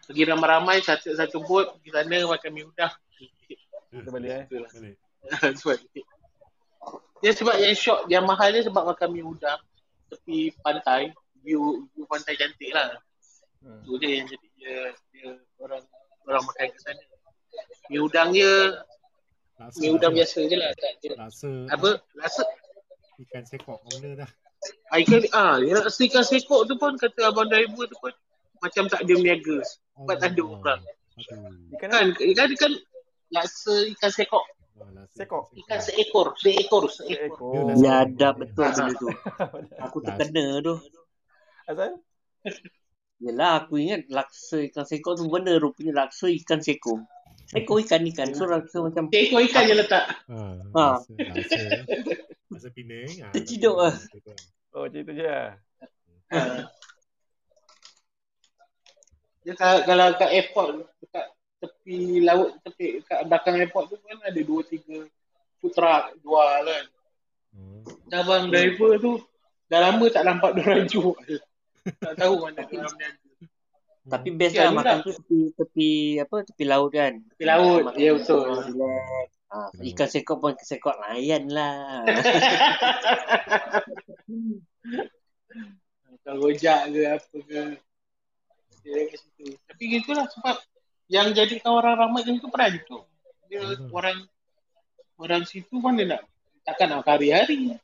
Pergi 0.06 0.22
ramai-ramai 0.22 0.78
satu 0.86 1.10
satu 1.18 1.42
boat 1.42 1.74
pergi 1.78 1.90
sana 1.90 2.18
makan 2.30 2.50
mi 2.54 2.62
udang. 2.62 2.94
Kita 3.90 4.08
balik 4.14 4.30
eh. 4.30 4.44
Sebab 5.58 5.76
dia 7.24 7.32
sebab 7.34 7.56
yang 7.58 7.74
shock 7.74 8.06
yang 8.06 8.22
mahal 8.22 8.54
dia 8.54 8.62
sebab 8.62 8.86
makan 8.86 9.08
mi 9.10 9.22
udang. 9.26 9.58
Tepi 10.06 10.54
pantai 10.62 11.10
view 11.42 11.90
view 11.90 12.06
pantai 12.06 12.38
cantik 12.38 12.70
lah. 12.70 12.94
Hmm. 13.66 13.82
tu 13.82 13.98
dia 13.98 14.22
yang 14.22 14.30
jadi 14.30 14.48
dia, 14.54 14.76
dia 15.10 15.28
orang 15.58 15.82
orang 16.30 16.42
makan 16.46 16.66
ke 16.70 16.78
sana. 16.78 17.02
Mi 17.90 17.98
udang 17.98 18.30
dia 18.30 18.78
Laksa, 19.56 19.78
mi 19.82 19.88
udang 19.90 20.12
biasa 20.14 20.38
je 20.46 20.54
lah 20.54 20.70
tak 20.78 20.92
Laksa. 21.18 21.50
Apa? 21.74 21.90
Rasa 22.20 22.44
ikan 23.26 23.42
sekok 23.48 23.80
benda 23.88 24.22
dah. 24.22 24.30
ah, 24.92 24.98
ikan 25.00 25.20
ah 25.32 25.56
yang 25.58 25.80
rasa 25.80 26.00
ikan 26.04 26.22
sekok 26.22 26.68
tu 26.68 26.76
pun 26.76 26.94
kata 27.00 27.32
abang 27.32 27.48
driver 27.48 27.88
tu 27.88 27.96
pun 27.98 28.12
macam 28.60 28.86
tak 28.92 29.02
ada 29.02 29.12
meniaga 29.16 29.64
sebab 29.96 30.16
tak 30.16 30.30
ada 30.30 30.42
orang. 30.44 30.80
Ikan 31.72 31.88
kan 31.88 32.06
ikan 32.12 32.48
ikan 32.52 32.72
laksa 33.28 33.74
ikan 33.90 34.12
sekok 34.12 34.44
laksa 34.76 35.16
Sekok. 35.16 35.44
ikan 35.56 35.80
seekor 35.80 36.26
seekor 36.36 36.84
seekor 36.92 37.72
Ya 37.80 38.04
Sekok. 38.04 38.04
ada 38.04 38.28
betul 38.36 38.64
benda 38.66 38.92
tu. 38.94 39.08
Aku 39.88 39.96
terkena 40.04 40.60
tu. 40.60 40.74
Asal? 41.64 41.96
Yelah 43.16 43.64
aku 43.64 43.80
ingat 43.80 44.04
laksa 44.06 44.60
ikan 44.68 44.84
sekor 44.84 45.16
tu 45.16 45.24
benda 45.26 45.56
rupanya 45.56 46.04
laksa 46.04 46.28
ikan 46.28 46.60
sekor. 46.60 47.00
Sekor 47.48 47.80
ikan-ikan. 47.80 48.36
So 48.36 48.44
laksa 48.44 48.84
macam 48.84 49.08
seekor 49.08 49.40
ikan 49.42 49.64
je 49.64 49.74
letak 49.74 50.04
Ha, 50.28 50.36
Ha. 50.76 50.86
Laksa 52.52 52.68
Penang. 52.70 53.08
ah, 53.24 53.32
Terciduk 53.32 53.76
ah. 53.80 53.94
Oh, 54.76 54.84
macam 54.84 55.00
itu 55.00 55.12
je 55.16 55.24
lah. 55.24 55.56
Ha. 56.28 56.40
Dia 59.46 59.54
kalau, 59.54 59.78
kalau 59.86 60.06
kat 60.18 60.30
airport 60.34 60.68
dekat 60.98 61.26
tepi 61.62 62.18
laut 62.26 62.58
tepi 62.66 62.98
kat 63.06 63.30
belakang 63.30 63.62
airport 63.62 63.94
tu 63.94 63.96
kan 64.02 64.18
ada 64.26 64.40
dua 64.42 64.66
tiga 64.66 65.06
food 65.62 65.70
truck 65.70 66.18
jual 66.18 66.66
kan. 66.66 66.84
Hmm. 67.54 67.86
Abang 68.10 68.50
driver 68.50 68.98
tu 68.98 69.22
dah 69.70 69.78
lama 69.86 70.04
tak 70.10 70.26
nampak 70.26 70.50
dia 70.58 70.66
orang 70.66 70.90
jual. 70.90 71.14
tak 72.02 72.14
tahu 72.18 72.34
mana 72.42 72.66
dia 72.66 72.74
orang 72.82 72.90
berniaga. 72.90 73.22
tapi 74.12 74.28
best 74.34 74.54
Ya, 74.54 74.70
lah 74.70 74.82
makan 74.82 74.96
lah. 74.98 75.06
tu 75.06 75.10
tepi 75.14 75.38
tepi 75.54 75.90
apa 76.18 76.36
tepi 76.42 76.64
laut 76.66 76.90
kan. 76.90 77.12
Tepi 77.34 77.44
laut, 77.46 77.80
Makan 77.86 78.02
ya 78.02 78.10
betul. 78.18 78.42
orang 78.50 78.66
relax. 78.66 79.26
Ha, 79.46 79.70
ikan 79.78 80.08
sekor 80.10 80.36
pun 80.42 80.58
sekor 80.58 80.98
layan 81.06 81.46
lah. 81.54 82.02
Kalau 86.26 86.50
rojak 86.50 86.90
ke 86.90 87.00
apa 87.06 87.36
ke. 87.46 87.78
Dia 88.86 89.02
kat 89.10 89.18
situ. 89.18 89.44
Tapi 89.66 89.82
gitulah 89.90 90.26
sebab 90.30 90.56
yang 91.10 91.34
jadikan 91.34 91.74
orang 91.74 91.98
ramai 91.98 92.22
macam 92.22 92.38
tu 92.38 92.48
peran 92.48 92.78
tu. 92.86 93.02
Dia 93.46 93.62
Hmm. 93.62 93.90
orang 93.90 94.16
orang 95.18 95.42
situ 95.42 95.74
mana 95.76 96.02
nak 96.06 96.22
takkan 96.62 96.94
nak 96.94 97.02
hari-hari. 97.02 97.74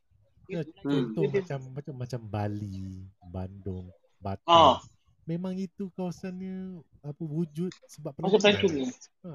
Ya, 0.46 0.62
Hmm. 0.82 1.10
contoh 1.10 1.26
macam 1.26 1.58
macam 1.72 1.94
macam 1.96 2.20
Bali, 2.22 3.02
Bandung, 3.24 3.90
Batam. 4.18 4.46
Ah. 4.46 4.78
Memang 5.22 5.54
itu 5.54 5.86
kawasannya 5.94 6.82
apa 7.00 7.22
wujud 7.22 7.70
sebab 7.86 8.10
Macam 8.16 8.42
pelancongan. 8.42 8.90
pelancongan. 8.90 8.90
Ha. 9.22 9.30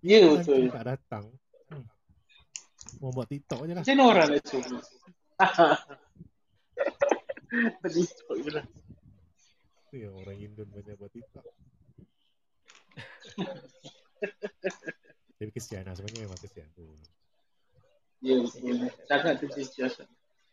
Ya 0.00 0.18
Pelancong 0.24 0.40
betul. 0.40 0.72
tak 0.72 0.84
datang. 0.88 1.24
Hmm. 1.68 1.84
Mau 2.96 3.12
buat 3.12 3.28
TikTok 3.28 3.60
je 3.64 3.72
lah. 3.72 3.82
Macam 3.84 3.92
mana 3.92 4.04
orang 4.08 4.28
nak 4.30 4.42
cuba? 4.42 4.76
Tadi 7.80 8.00
TikTok 8.02 8.36
je 8.40 8.50
lah. 8.52 8.64
Tu 9.88 10.04
yang 10.04 10.12
orang 10.20 10.36
Indon 10.36 10.68
banyak 10.68 11.00
buat 11.00 11.08
TikTok. 11.08 11.48
Tapi 15.38 15.50
kesian 15.54 15.86
lah 15.86 15.94
sebenarnya 15.96 16.26
memang 16.28 16.40
kesian 16.42 16.68
tu. 16.76 16.84
Ya 18.20 18.36
betul. 18.42 18.90
Sangat 19.06 19.38
terjejas. 19.40 20.02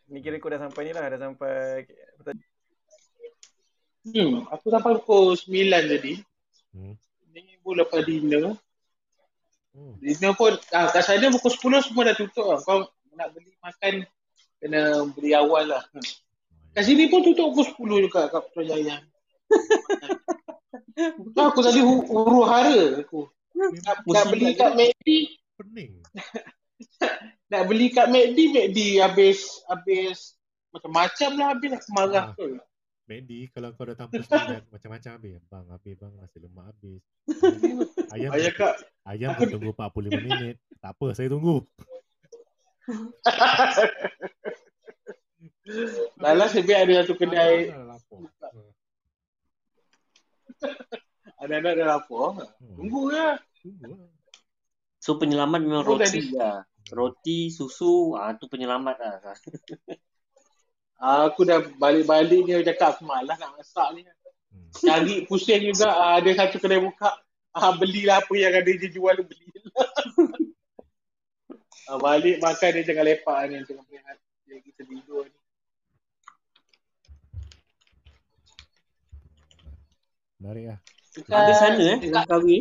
Ni 0.08 0.22
kira 0.22 0.38
kau 0.38 0.54
dah 0.54 0.62
sampai 0.62 0.88
ni 0.88 0.92
lah. 0.94 1.10
Dah 1.10 1.20
sampai... 1.20 1.90
Hmm, 4.06 4.46
aku 4.54 4.70
sampai 4.70 5.02
pukul 5.02 5.34
9 5.34 5.90
tadi. 5.90 6.22
Hmm. 6.78 6.94
Ni 7.34 7.58
pun 7.66 7.74
lepas 7.76 8.06
dinner. 8.06 8.54
Hmm. 9.74 9.98
Dinner 9.98 10.38
pun, 10.38 10.54
ah, 10.72 10.94
kat 10.94 11.04
sana 11.04 11.34
pukul 11.34 11.82
10 11.82 11.90
semua 11.90 12.08
dah 12.08 12.16
tutup 12.16 12.46
lah. 12.54 12.62
Kau 12.62 12.86
nak 13.18 13.34
beli 13.34 13.58
makan, 13.66 14.06
kena 14.62 15.10
beli 15.18 15.34
awal 15.34 15.74
lah. 15.74 15.82
Kat 16.78 16.86
sini 16.86 17.10
pun 17.10 17.26
tutup 17.26 17.58
pukul 17.58 18.06
10 18.06 18.06
juga 18.06 18.30
kat 18.30 18.46
Putrajaya. 18.54 19.02
Nah, 21.36 21.50
aku 21.50 21.60
tadi 21.60 21.80
hu- 21.80 22.08
huru 22.08 22.42
hara 22.44 23.00
aku. 23.00 23.28
Nak, 23.52 23.72
nak 24.16 24.26
beli 24.28 24.52
kat 24.54 24.72
McD, 24.74 25.08
Pening. 25.56 25.92
nak 27.46 27.64
beli 27.66 27.88
kat 27.90 28.08
McD, 28.08 28.40
McD 28.50 28.80
habis 29.00 29.40
habis 29.66 30.36
macam-macam 30.70 31.30
lah 31.34 31.48
habis 31.52 31.72
aku 31.74 31.90
marah 31.92 32.26
Ah. 32.26 32.36
tu. 32.36 32.60
Mandy 33.06 33.46
kalau 33.50 33.70
kau 33.72 33.86
datang 33.86 34.10
pukul 34.10 34.26
9 34.26 34.66
macam-macam 34.74 35.12
habis. 35.14 35.38
Bang 35.46 35.66
habis 35.70 35.94
bang 35.94 36.14
nasi 36.16 36.38
lemak 36.38 36.66
habis. 36.68 37.02
Ayam 38.16 38.32
Ayah 38.34 38.52
kak, 38.52 38.74
ayam 39.06 39.30
aku- 39.32 39.52
tunggu 39.52 39.72
45 39.72 40.10
minit. 40.18 40.56
Tak 40.80 40.92
apa 40.92 41.08
saya 41.12 41.28
tunggu. 41.28 41.62
Lala 46.18 46.46
sebiar 46.46 46.86
ada 46.86 47.02
satu 47.02 47.14
kedai. 47.14 47.74
Anak-anak 51.42 51.74
dah 51.78 51.88
lapar. 51.98 52.28
Hmm. 52.62 52.76
Tunggu 52.78 53.02
lah. 53.12 53.36
Tunggu 53.62 53.84
lah. 53.94 54.10
So 55.06 55.22
penyelamat 55.22 55.60
memang 55.62 55.86
Oh, 55.86 56.02
roti 56.02 56.34
lah. 56.34 56.66
Roti, 56.90 57.50
susu, 57.54 58.18
ah 58.18 58.34
tu 58.34 58.50
penyelamat 58.50 58.96
lah. 58.98 59.14
Ah, 60.98 61.30
Aku 61.30 61.46
dah 61.46 61.62
balik-balik 61.78 62.46
ni 62.48 62.56
aku 62.56 62.66
cakap 62.66 62.98
aku 62.98 63.04
malas 63.06 63.38
nak 63.38 63.54
masak 63.54 63.88
ni. 63.94 64.02
Hmm. 64.02 64.70
Cari 64.74 65.16
pusing 65.30 65.62
juga 65.62 65.92
ah, 65.94 66.18
ada 66.18 66.30
satu 66.34 66.58
kedai 66.58 66.82
buka. 66.82 67.14
Ah, 67.54 67.76
belilah 67.78 68.24
apa 68.24 68.34
yang 68.34 68.54
ada 68.56 68.72
je 68.72 68.88
jual 68.90 69.18
beli. 69.22 69.48
ah, 71.92 71.98
balik 72.02 72.42
makan 72.42 72.70
dia 72.80 72.88
tengah 72.88 73.06
lepak 73.06 73.38
ni 73.52 73.62
tengah 73.68 73.86
berehat. 73.86 74.18
Dia 74.48 74.58
kita 74.64 74.82
tidur 74.88 75.28
ni. 75.30 75.35
Menarik 80.38 80.66
lah. 80.68 80.80
Habis 81.26 81.58
sana 81.58 81.80
eh, 81.80 81.98
Dekat- 81.98 82.14
Langkawi. 82.14 82.58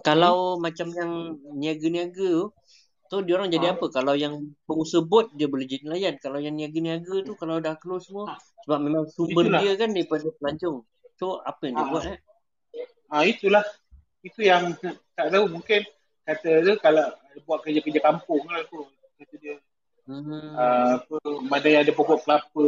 Kalau 0.00 0.56
macam 0.56 0.88
yang 0.90 1.12
niaga-niaga 1.52 2.28
tu, 2.32 2.46
tu 3.08 3.16
dia 3.20 3.36
orang 3.36 3.50
jadi 3.50 3.66
Ah. 3.68 3.74
apa? 3.76 3.86
Kalau 3.88 4.14
yang 4.14 4.34
pengusaha 4.64 5.02
bot 5.02 5.28
dia 5.32 5.44
boleh 5.44 5.66
jadi 5.66 5.84
nelayan. 5.84 6.14
Kalau 6.16 6.38
yang 6.38 6.54
niaga-niaga 6.54 7.22
tu 7.22 7.34
kalau 7.34 7.58
dah 7.58 7.76
close 7.76 8.08
semua 8.08 8.32
sebab 8.62 8.78
memang 8.80 9.04
sumber 9.06 9.44
Itulah. 9.44 9.60
dia 9.60 9.72
kan 9.76 9.90
daripada 9.90 10.26
pelancong. 10.32 10.86
So 11.14 11.38
apa 11.40 11.60
yang 11.62 11.74
dia 11.76 11.84
Ah. 11.84 11.90
buat 11.90 12.04
eh? 12.06 12.18
Ah 13.06 13.22
itulah. 13.22 13.64
Itu 14.22 14.40
yang 14.40 14.72
tak 15.12 15.28
tahu 15.28 15.44
mungkin 15.50 15.82
kata 16.24 16.50
tu 16.62 16.72
kalau 16.78 17.04
buat 17.44 17.60
kerja-kerja 17.60 18.00
kampung 18.00 18.46
lah 18.46 18.62
tu. 18.64 18.86
Kata 19.18 19.34
dia 19.36 19.58
Hmm. 20.02 20.26
ah, 20.52 20.98
apa 20.98 21.14
mana 21.42 21.62
yang 21.64 21.82
ada 21.84 21.92
pokok 21.92 22.22
kelapa, 22.22 22.66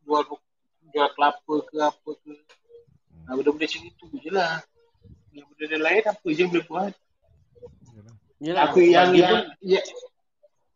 jual 0.00 0.22
pokok- 0.24 0.50
jual 0.88 1.08
kelapa 1.12 1.54
ke 1.62 1.76
apa 1.78 2.10
ke. 2.16 2.32
Ah, 3.28 3.34
benda-benda 3.38 3.66
macam 3.66 3.82
itu 3.86 4.04
je 4.18 4.30
lah. 4.34 4.52
Yang 5.32 5.46
benda 5.54 5.78
lain 5.78 6.02
apa 6.04 6.26
je 6.28 6.42
boleh 6.48 6.64
buat. 6.66 6.92
Yalah. 8.42 8.74
Sebab 8.74 8.82
yang 8.82 9.08
dia 9.14 9.22
yang 9.22 9.30
pun, 9.30 9.40
ya, 9.62 9.80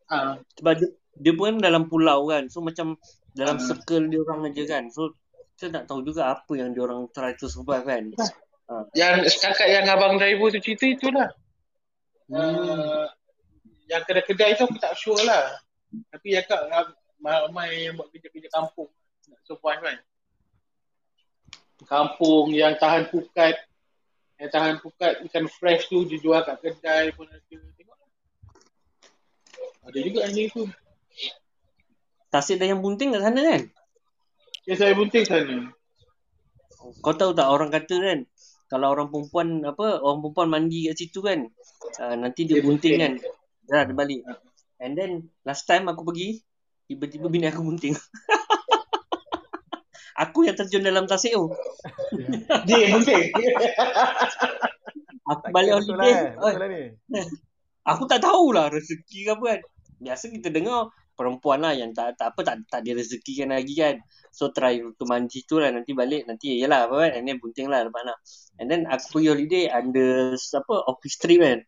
ah, 0.06 0.32
sebab 0.54 0.72
dia, 0.78 0.88
dia 1.18 1.32
pun 1.34 1.58
dalam 1.58 1.82
pulau 1.90 2.30
kan. 2.30 2.46
So 2.46 2.62
macam 2.62 2.94
dalam 3.34 3.58
Ah. 3.58 3.62
circle 3.62 4.06
dia 4.06 4.22
orang 4.22 4.48
aja 4.48 4.62
kan. 4.64 4.84
So 4.94 5.18
kita 5.56 5.82
tak 5.82 5.84
tahu 5.88 6.04
juga 6.04 6.36
apa 6.36 6.52
yang 6.54 6.76
dia 6.76 6.84
orang 6.84 7.08
try 7.10 7.32
to 7.34 7.48
survive 7.48 7.84
kan. 7.88 8.12
yang 8.98 9.22
setakat 9.30 9.70
yang 9.70 9.86
abang 9.86 10.18
driver 10.18 10.50
tu 10.50 10.58
cerita 10.58 10.90
itulah. 10.90 11.28
Hmm. 12.26 12.58
Uh, 12.58 13.06
yang 13.86 14.02
kedai-kedai 14.02 14.58
tu 14.58 14.66
aku 14.66 14.78
tak 14.82 14.98
sure 14.98 15.22
lah. 15.22 15.54
Tapi 16.10 16.34
ya 16.34 16.42
kak 16.42 16.66
ramai 17.22 17.86
yang 17.86 17.94
buat 17.94 18.10
kerja-kerja 18.10 18.50
kampung 18.50 18.90
nak 19.30 19.40
survive 19.46 19.80
kan. 19.82 19.98
Kampung 21.84 22.56
yang 22.56 22.80
tahan 22.80 23.12
pukat 23.12 23.60
yang 24.40 24.50
tahan 24.52 24.76
pukat 24.80 25.20
ikan 25.28 25.44
fresh 25.48 25.92
tu 25.92 26.08
dijual 26.08 26.44
kat 26.44 26.56
kedai 26.60 27.12
pun 27.12 27.28
ada. 27.28 27.40
Tengok. 27.50 27.98
Ada 29.88 29.98
juga 30.00 30.18
yang 30.28 30.48
tu. 30.52 30.64
Tasik 32.32 32.56
dah 32.60 32.68
yang 32.68 32.80
bunting 32.80 33.12
kat 33.12 33.22
sana 33.24 33.40
kan? 33.40 33.62
Yang 34.68 34.78
saya 34.80 34.92
bunting 34.96 35.24
sana. 35.24 35.56
Kau 37.00 37.14
tahu 37.16 37.32
tak 37.32 37.48
orang 37.48 37.72
kata 37.72 37.96
kan 37.98 38.18
kalau 38.66 38.90
orang 38.90 39.08
perempuan 39.14 39.62
apa 39.62 40.02
orang 40.02 40.20
perempuan 40.26 40.48
mandi 40.50 40.90
kat 40.90 40.96
situ 40.98 41.22
kan 41.22 41.46
uh, 42.02 42.14
nanti 42.18 42.44
dia, 42.46 42.58
Dia 42.60 42.66
bunting 42.66 42.94
kan. 42.98 43.12
Dah 43.66 43.82
dia 43.86 43.94
balik. 43.94 44.20
And 44.82 44.92
then 44.98 45.30
last 45.46 45.64
time 45.64 45.86
aku 45.88 46.02
pergi 46.02 46.42
tiba-tiba 46.90 47.30
bini 47.30 47.46
aku 47.48 47.62
bunting. 47.62 47.94
aku 50.16 50.48
yang 50.48 50.56
terjun 50.56 50.82
dalam 50.82 51.04
tasik 51.04 51.36
tu. 51.36 51.52
Dia 52.64 52.76
yang 52.88 53.00
penting. 53.00 53.24
Aku 55.26 55.42
Tak 55.42 55.52
balik 55.52 55.72
holiday. 55.76 56.34
lah, 56.38 56.50
eh. 56.50 56.54
lah 56.56 56.68
ni. 56.70 56.82
aku 57.90 58.02
tak 58.06 58.22
tahulah 58.22 58.70
rezeki 58.70 59.18
ke 59.26 59.30
apa 59.34 59.44
kan. 59.44 59.60
Biasa 59.96 60.24
kita 60.30 60.48
dengar 60.52 60.90
perempuan 61.16 61.64
lah 61.64 61.72
yang 61.72 61.96
tak 61.96 62.20
tak 62.20 62.36
apa 62.36 62.44
tak 62.44 62.56
tak 62.68 62.84
ada 62.84 63.00
rezeki 63.00 63.32
kan 63.42 63.48
lagi 63.56 63.74
kan. 63.74 63.96
So 64.30 64.52
try 64.52 64.78
untuk 64.84 65.08
mandi 65.08 65.42
tu 65.48 65.56
lah 65.58 65.72
nanti 65.72 65.96
balik 65.96 66.28
nanti 66.28 66.60
yalah 66.60 66.86
apa 66.86 67.08
kan 67.08 67.10
and 67.16 67.24
then 67.26 67.36
bunting 67.40 67.68
lah 67.72 67.82
lepas 67.88 68.02
nak. 68.04 68.18
And 68.60 68.68
then 68.68 68.84
aku 68.86 69.18
pergi 69.20 69.28
holiday 69.32 69.64
under 69.72 70.36
apa 70.36 70.74
office 70.86 71.16
trip 71.18 71.40
kan. 71.40 71.58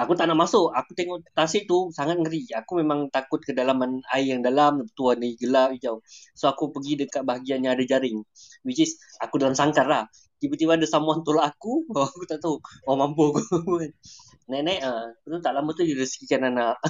Aku 0.00 0.16
tak 0.16 0.32
nak 0.32 0.40
masuk. 0.40 0.72
Aku 0.72 0.96
tengok 0.96 1.20
tasik 1.36 1.68
tu 1.68 1.92
sangat 1.92 2.16
ngeri. 2.16 2.48
Aku 2.56 2.80
memang 2.80 3.12
takut 3.12 3.36
kedalaman 3.44 4.00
air 4.08 4.32
yang 4.32 4.40
dalam. 4.40 4.80
Tu 4.96 5.04
warna 5.04 5.28
gelap 5.36 5.76
hijau. 5.76 6.00
So 6.32 6.48
aku 6.48 6.72
pergi 6.72 7.04
dekat 7.04 7.20
bahagian 7.20 7.60
yang 7.60 7.76
ada 7.76 7.84
jaring. 7.84 8.24
Which 8.64 8.80
is 8.80 8.96
aku 9.20 9.36
dalam 9.36 9.52
sangkar 9.52 9.84
lah. 9.84 10.08
Tiba-tiba 10.40 10.80
ada 10.80 10.88
someone 10.88 11.20
tolak 11.20 11.52
aku. 11.52 11.84
Oh, 11.92 12.08
aku 12.08 12.24
tak 12.24 12.40
tahu. 12.40 12.56
Oh 12.88 12.96
mampu 12.96 13.28
aku. 13.28 13.44
Nenek 14.50 14.80
ah. 14.80 15.12
Uh, 15.28 15.36
tak 15.44 15.52
lama 15.52 15.68
tu 15.76 15.84
dia 15.84 15.92
rezekikan 15.92 16.48
anak. 16.48 16.80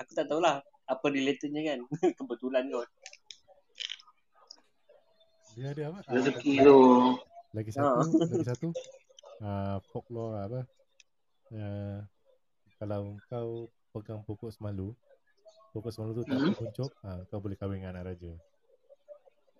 aku 0.00 0.10
tak 0.14 0.30
tahulah 0.30 0.62
apa 0.62 1.06
relatednya 1.10 1.74
kan. 1.74 1.78
Kebetulan 2.14 2.70
kot. 2.70 2.86
Dia 5.52 5.68
ada 5.74 5.82
apa? 5.92 5.98
Ah, 6.06 6.12
Rezeki 6.16 6.54
lagi- 6.56 6.64
tu. 6.64 6.78
Lagi 7.52 7.70
Ha. 7.76 7.76
satu, 7.76 8.08
lagi 8.24 8.46
satu. 8.48 8.68
Uh, 9.42 9.82
folklore 9.90 10.38
apa? 10.38 10.60
Uh, 11.50 11.98
kalau 12.78 13.18
kau 13.26 13.66
pegang 13.90 14.22
pokok 14.22 14.54
semalu, 14.54 14.94
pokok 15.74 15.90
semalu 15.90 16.22
tu 16.22 16.30
tak 16.30 16.38
Hmm. 16.38 16.54
puncuk, 16.54 16.90
uh, 17.02 17.26
kau 17.26 17.42
boleh 17.42 17.58
kahwin 17.58 17.82
dengan 17.82 17.98
anak 17.98 18.14
raja. 18.14 18.32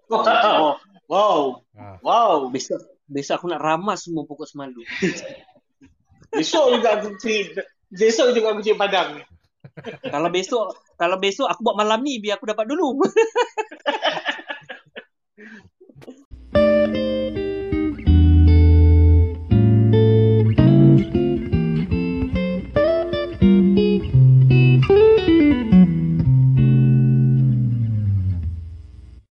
Wow. 0.07 0.79
Wow. 1.11 1.39
Ah, 1.75 1.99
Wow. 1.99 2.47
Besok 2.55 2.79
besok 3.11 3.43
aku 3.43 3.47
nak 3.51 3.65
ramas 3.65 4.07
semua 4.07 4.23
pokok 4.23 4.47
semalu. 4.47 4.87
Besok 6.33 6.81
juga 6.81 6.97
aku 6.97 7.13
besok 7.93 8.33
juga 8.33 8.57
aku 8.57 8.65
cik 8.65 8.81
padang. 8.81 9.21
kalau 10.09 10.33
besok 10.33 10.73
kalau 10.97 11.21
besok 11.21 11.45
aku 11.45 11.61
buat 11.61 11.77
malam 11.77 12.01
ni 12.01 12.17
biar 12.25 12.41
aku 12.41 12.49
dapat 12.49 12.65
dulu. 12.65 12.97